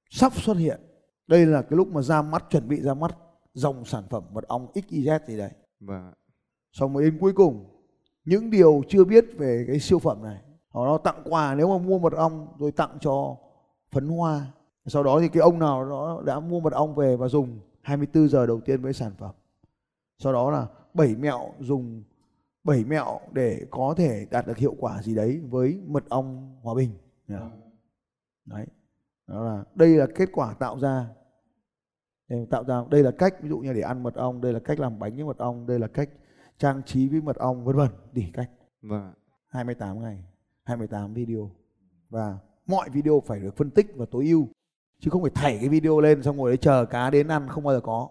sắp 0.09 0.33
xuất 0.35 0.57
hiện. 0.57 0.79
Đây 1.27 1.45
là 1.45 1.61
cái 1.61 1.77
lúc 1.77 1.87
mà 1.87 2.01
ra 2.01 2.21
mắt, 2.21 2.45
chuẩn 2.49 2.67
bị 2.67 2.81
ra 2.81 2.93
mắt 2.93 3.17
dòng 3.53 3.85
sản 3.85 4.03
phẩm 4.09 4.23
mật 4.33 4.47
ong 4.47 4.67
XYZ 4.73 5.19
gì 5.27 5.37
đấy. 5.37 5.51
Vâng. 5.79 6.13
Xong 6.71 6.93
rồi 6.93 7.03
đến 7.03 7.17
cuối 7.19 7.33
cùng 7.33 7.65
những 8.25 8.49
điều 8.49 8.81
chưa 8.87 9.03
biết 9.03 9.25
về 9.37 9.63
cái 9.67 9.79
siêu 9.79 9.99
phẩm 9.99 10.23
này. 10.23 10.41
Họ 10.69 10.85
nó 10.85 10.97
tặng 10.97 11.23
quà 11.25 11.55
nếu 11.55 11.67
mà 11.67 11.85
mua 11.85 11.99
mật 11.99 12.13
ong 12.13 12.47
rồi 12.59 12.71
tặng 12.71 12.97
cho 13.01 13.37
phấn 13.91 14.07
hoa. 14.07 14.51
Sau 14.85 15.03
đó 15.03 15.19
thì 15.21 15.27
cái 15.27 15.41
ông 15.41 15.59
nào 15.59 15.89
đó 15.89 16.21
đã 16.25 16.39
mua 16.39 16.59
mật 16.59 16.73
ong 16.73 16.95
về 16.95 17.15
và 17.15 17.27
dùng 17.27 17.59
24 17.81 18.29
giờ 18.29 18.45
đầu 18.45 18.61
tiên 18.61 18.81
với 18.81 18.93
sản 18.93 19.11
phẩm. 19.17 19.35
Sau 20.17 20.33
đó 20.33 20.51
là 20.51 20.67
7 20.93 21.15
mẹo 21.15 21.53
dùng 21.59 22.03
7 22.63 22.83
mẹo 22.83 23.19
để 23.31 23.65
có 23.71 23.93
thể 23.97 24.25
đạt 24.31 24.47
được 24.47 24.57
hiệu 24.57 24.75
quả 24.79 25.01
gì 25.01 25.15
đấy 25.15 25.41
với 25.49 25.81
mật 25.87 26.03
ong 26.09 26.57
hòa 26.61 26.73
bình. 26.73 26.89
Đấy. 28.45 28.65
Đó 29.27 29.43
là 29.43 29.63
đây 29.75 29.89
là 29.89 30.07
kết 30.15 30.29
quả 30.33 30.53
tạo 30.53 30.79
ra 30.79 31.07
để 32.33 32.45
tạo 32.49 32.63
ra 32.63 32.83
đây 32.89 33.03
là 33.03 33.11
cách 33.11 33.41
ví 33.41 33.49
dụ 33.49 33.59
như 33.59 33.73
để 33.73 33.81
ăn 33.81 34.03
mật 34.03 34.15
ong, 34.15 34.41
đây 34.41 34.53
là 34.53 34.59
cách 34.59 34.79
làm 34.79 34.99
bánh 34.99 35.15
với 35.15 35.25
mật 35.25 35.37
ong, 35.37 35.67
đây 35.67 35.79
là 35.79 35.87
cách 35.87 36.09
trang 36.57 36.81
trí 36.83 37.07
với 37.07 37.21
mật 37.21 37.35
ong 37.35 37.65
vân 37.65 37.75
vân, 37.75 37.89
tỉ 38.13 38.23
cách. 38.33 38.49
Vâng 38.81 39.03
ạ. 39.03 39.13
28 39.49 40.01
ngày, 40.01 40.23
28 40.63 41.13
video. 41.13 41.51
Và 42.09 42.37
mọi 42.67 42.89
video 42.89 43.21
phải 43.25 43.39
được 43.39 43.57
phân 43.57 43.69
tích 43.69 43.93
và 43.95 44.05
tối 44.11 44.25
ưu 44.25 44.47
chứ 44.99 45.09
không 45.09 45.21
phải 45.21 45.31
thảy 45.35 45.57
cái 45.59 45.69
video 45.69 45.99
lên 45.99 46.23
xong 46.23 46.37
rồi 46.37 46.51
đấy 46.51 46.57
chờ 46.57 46.85
cá 46.85 47.09
đến 47.09 47.27
ăn 47.27 47.47
không 47.47 47.63
bao 47.63 47.73
giờ 47.73 47.81
có. 47.81 48.09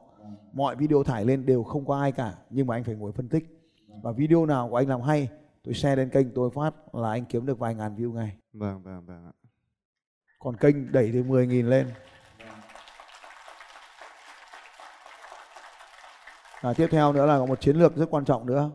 Mọi 0.53 0.77
video 0.77 1.03
thải 1.03 1.25
lên 1.25 1.47
đều 1.47 1.63
không 1.63 1.87
có 1.87 2.01
ai 2.01 2.13
cả 2.13 2.35
nhưng 2.51 2.67
mà 2.67 2.77
anh 2.77 2.85
phải 2.85 2.95
ngồi 2.95 3.13
phân 3.13 3.29
tích. 3.29 3.45
Và 4.03 4.13
video 4.13 4.47
nào 4.47 4.69
của 4.71 4.77
anh 4.77 4.89
làm 4.89 5.01
hay, 5.01 5.29
tôi 5.65 5.75
share 5.75 5.97
lên 5.97 6.11
kênh 6.11 6.31
tôi 6.35 6.51
phát 6.51 6.95
là 6.95 7.11
anh 7.11 7.25
kiếm 7.25 7.47
được 7.47 7.59
vài 7.59 7.75
ngàn 7.75 7.97
view 7.97 8.13
ngay. 8.13 8.37
Vâng 8.53 8.83
vâng 8.83 9.07
vâng 9.07 9.25
ạ. 9.27 9.33
Còn 10.39 10.57
kênh 10.57 10.93
đẩy 10.93 11.11
từ 11.13 11.23
10.000 11.23 11.69
lên. 11.69 11.87
À, 16.63 16.73
tiếp 16.77 16.87
theo 16.91 17.13
nữa 17.13 17.27
là 17.27 17.39
có 17.39 17.47
một 17.47 17.61
chiến 17.61 17.77
lược 17.77 17.97
rất 17.97 18.07
quan 18.11 18.25
trọng 18.25 18.47
nữa 18.47 18.71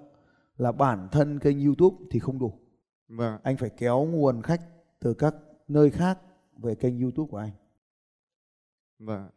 là 0.58 0.72
bản 0.72 1.08
thân 1.12 1.40
kênh 1.40 1.66
YouTube 1.66 1.98
thì 2.12 2.20
không 2.20 2.40
đủ. 2.40 2.60
Vâng. 3.08 3.38
Anh 3.44 3.58
phải 3.58 3.70
kéo 3.70 4.06
nguồn 4.06 4.42
khách 4.42 4.62
từ 5.00 5.14
các 5.14 5.36
nơi 5.68 5.90
khác 5.90 6.20
về 6.58 6.76
kênh 6.76 7.02
YouTube 7.02 7.28
của 7.32 7.38
anh. 7.38 7.52
Vâng. 9.00 9.30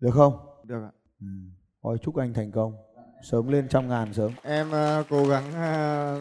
Được 0.00 0.10
không? 0.14 0.32
Được 0.64 0.82
ạ. 0.82 0.92
Ừ. 1.20 1.26
Thôi 1.82 1.98
chúc 2.02 2.16
anh 2.16 2.34
thành 2.34 2.52
công. 2.52 2.76
Sớm 3.22 3.48
lên 3.48 3.68
trăm 3.68 3.88
ngàn 3.88 4.12
sớm. 4.12 4.32
Em 4.42 4.70
ờ, 4.70 5.04
cố 5.10 5.28
gắng 5.28 5.52
ờ, 5.54 6.20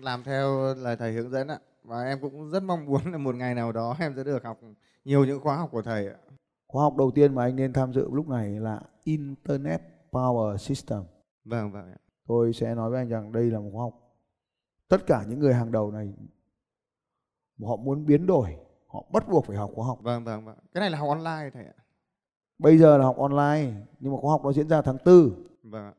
làm 0.00 0.22
theo 0.24 0.74
lời 0.74 0.96
thầy 0.96 1.12
hướng 1.12 1.30
dẫn 1.30 1.48
ạ 1.48 1.58
và 1.84 2.04
em 2.04 2.20
cũng 2.20 2.50
rất 2.50 2.62
mong 2.62 2.86
muốn 2.86 3.12
là 3.12 3.18
một 3.18 3.34
ngày 3.34 3.54
nào 3.54 3.72
đó 3.72 3.96
em 4.00 4.12
sẽ 4.16 4.24
được 4.24 4.44
học 4.44 4.60
nhiều 5.04 5.24
những 5.24 5.40
khóa 5.40 5.56
học 5.56 5.68
của 5.72 5.82
thầy 5.82 6.08
ạ. 6.08 6.14
khóa 6.66 6.82
học 6.82 6.96
đầu 6.96 7.10
tiên 7.10 7.34
mà 7.34 7.44
anh 7.44 7.56
nên 7.56 7.72
tham 7.72 7.92
dự 7.92 8.08
lúc 8.12 8.28
này 8.28 8.50
là 8.60 8.80
Internet 9.04 9.80
Power 10.16 10.56
System. 10.56 11.02
Vâng 11.44 11.72
vâng 11.72 11.92
tôi 12.28 12.52
sẽ 12.52 12.74
nói 12.74 12.90
với 12.90 12.98
anh 13.00 13.08
rằng 13.08 13.32
đây 13.32 13.50
là 13.50 13.58
một 13.60 13.70
khóa 13.72 13.82
học. 13.82 13.92
Tất 14.88 15.06
cả 15.06 15.24
những 15.28 15.38
người 15.38 15.54
hàng 15.54 15.72
đầu 15.72 15.90
này 15.90 16.14
họ 17.64 17.76
muốn 17.76 18.06
biến 18.06 18.26
đổi 18.26 18.56
họ 18.86 19.04
bắt 19.12 19.28
buộc 19.28 19.44
phải 19.46 19.56
học 19.56 19.70
khóa 19.74 19.86
học. 19.86 19.98
Vâng 20.02 20.24
vâng 20.24 20.44
vâng. 20.44 20.56
Cái 20.74 20.80
này 20.80 20.90
là 20.90 20.98
học 20.98 21.08
online 21.08 21.50
thầy 21.54 21.64
ạ. 21.64 21.74
bây 22.58 22.78
giờ 22.78 22.98
là 22.98 23.04
học 23.04 23.16
online 23.18 23.72
nhưng 24.00 24.12
mà 24.12 24.18
khóa 24.20 24.30
học 24.30 24.40
nó 24.44 24.52
diễn 24.52 24.68
ra 24.68 24.82
tháng 24.82 24.96
4 25.04 25.30
Vâng 25.62 25.84
ạ. 25.84 25.94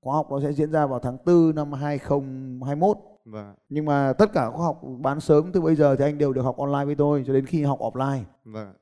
khóa 0.00 0.14
học 0.14 0.26
nó 0.30 0.40
sẽ 0.40 0.52
diễn 0.52 0.72
ra 0.72 0.86
vào 0.86 0.98
tháng 1.00 1.16
4 1.26 1.54
năm 1.54 1.72
2021 1.72 2.96
Vâng 3.24 3.54
nhưng 3.68 3.84
mà 3.84 4.12
tất 4.18 4.32
cả 4.32 4.50
khóa 4.50 4.64
học 4.66 4.80
bán 5.00 5.20
sớm 5.20 5.52
từ 5.52 5.60
bây 5.60 5.76
giờ 5.76 5.96
thì 5.96 6.04
anh 6.04 6.18
đều 6.18 6.32
được 6.32 6.42
học 6.42 6.56
online 6.56 6.84
với 6.84 6.94
tôi 6.94 7.24
cho 7.26 7.32
đến 7.32 7.46
khi 7.46 7.62
học 7.64 7.78
offline. 7.78 8.22
Vâng 8.44 8.72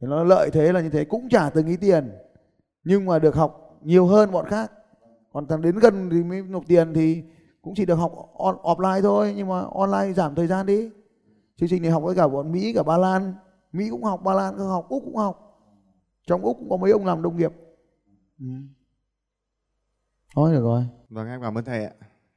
thì 0.00 0.06
nó 0.08 0.24
lợi 0.24 0.50
thế 0.52 0.72
là 0.72 0.80
như 0.80 0.88
thế 0.90 1.04
cũng 1.04 1.28
trả 1.28 1.50
từng 1.50 1.66
ý 1.66 1.76
tiền 1.76 2.12
nhưng 2.84 3.04
mà 3.04 3.18
được 3.18 3.34
học 3.34 3.61
nhiều 3.84 4.06
hơn 4.06 4.32
bọn 4.32 4.46
khác 4.46 4.72
còn 5.32 5.46
thằng 5.46 5.62
đến 5.62 5.78
gần 5.78 6.10
thì 6.10 6.22
mới 6.22 6.42
nộp 6.42 6.66
tiền 6.66 6.94
thì 6.94 7.22
cũng 7.62 7.74
chỉ 7.74 7.86
được 7.86 7.94
học 7.94 8.12
on, 8.34 8.56
offline 8.56 9.02
thôi 9.02 9.34
nhưng 9.36 9.48
mà 9.48 9.64
online 9.74 10.12
giảm 10.12 10.34
thời 10.34 10.46
gian 10.46 10.66
đi 10.66 10.90
chương 11.56 11.68
trình 11.68 11.82
này 11.82 11.90
học 11.90 12.02
với 12.02 12.14
cả 12.14 12.28
bọn 12.28 12.52
Mỹ 12.52 12.72
cả 12.72 12.82
Ba 12.82 12.98
Lan 12.98 13.34
Mỹ 13.72 13.88
cũng 13.90 14.04
học 14.04 14.22
Ba 14.24 14.34
Lan 14.34 14.54
cũng 14.58 14.66
học 14.66 14.86
Úc 14.88 15.02
cũng 15.04 15.16
học 15.16 15.64
trong 16.26 16.42
Úc 16.42 16.56
cũng 16.58 16.70
có 16.70 16.76
mấy 16.76 16.90
ông 16.90 17.06
làm 17.06 17.22
nông 17.22 17.36
nghiệp 17.36 17.52
ừ. 18.38 18.46
thôi 20.34 20.52
được 20.52 20.62
rồi 20.62 20.86
Vâng 21.12 21.28
em 21.28 21.42
cảm 21.42 21.58
ơn 21.58 21.64
thầy 21.64 21.84
ạ. 21.84 21.92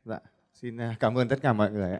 Dạ. 0.05 0.19
Xin 0.53 0.77
à, 0.77 0.95
cảm 0.99 1.17
ơn 1.17 1.27
tất 1.27 1.39
cả 1.41 1.53
mọi 1.53 1.71
người 1.71 1.91
ạ. 1.91 1.99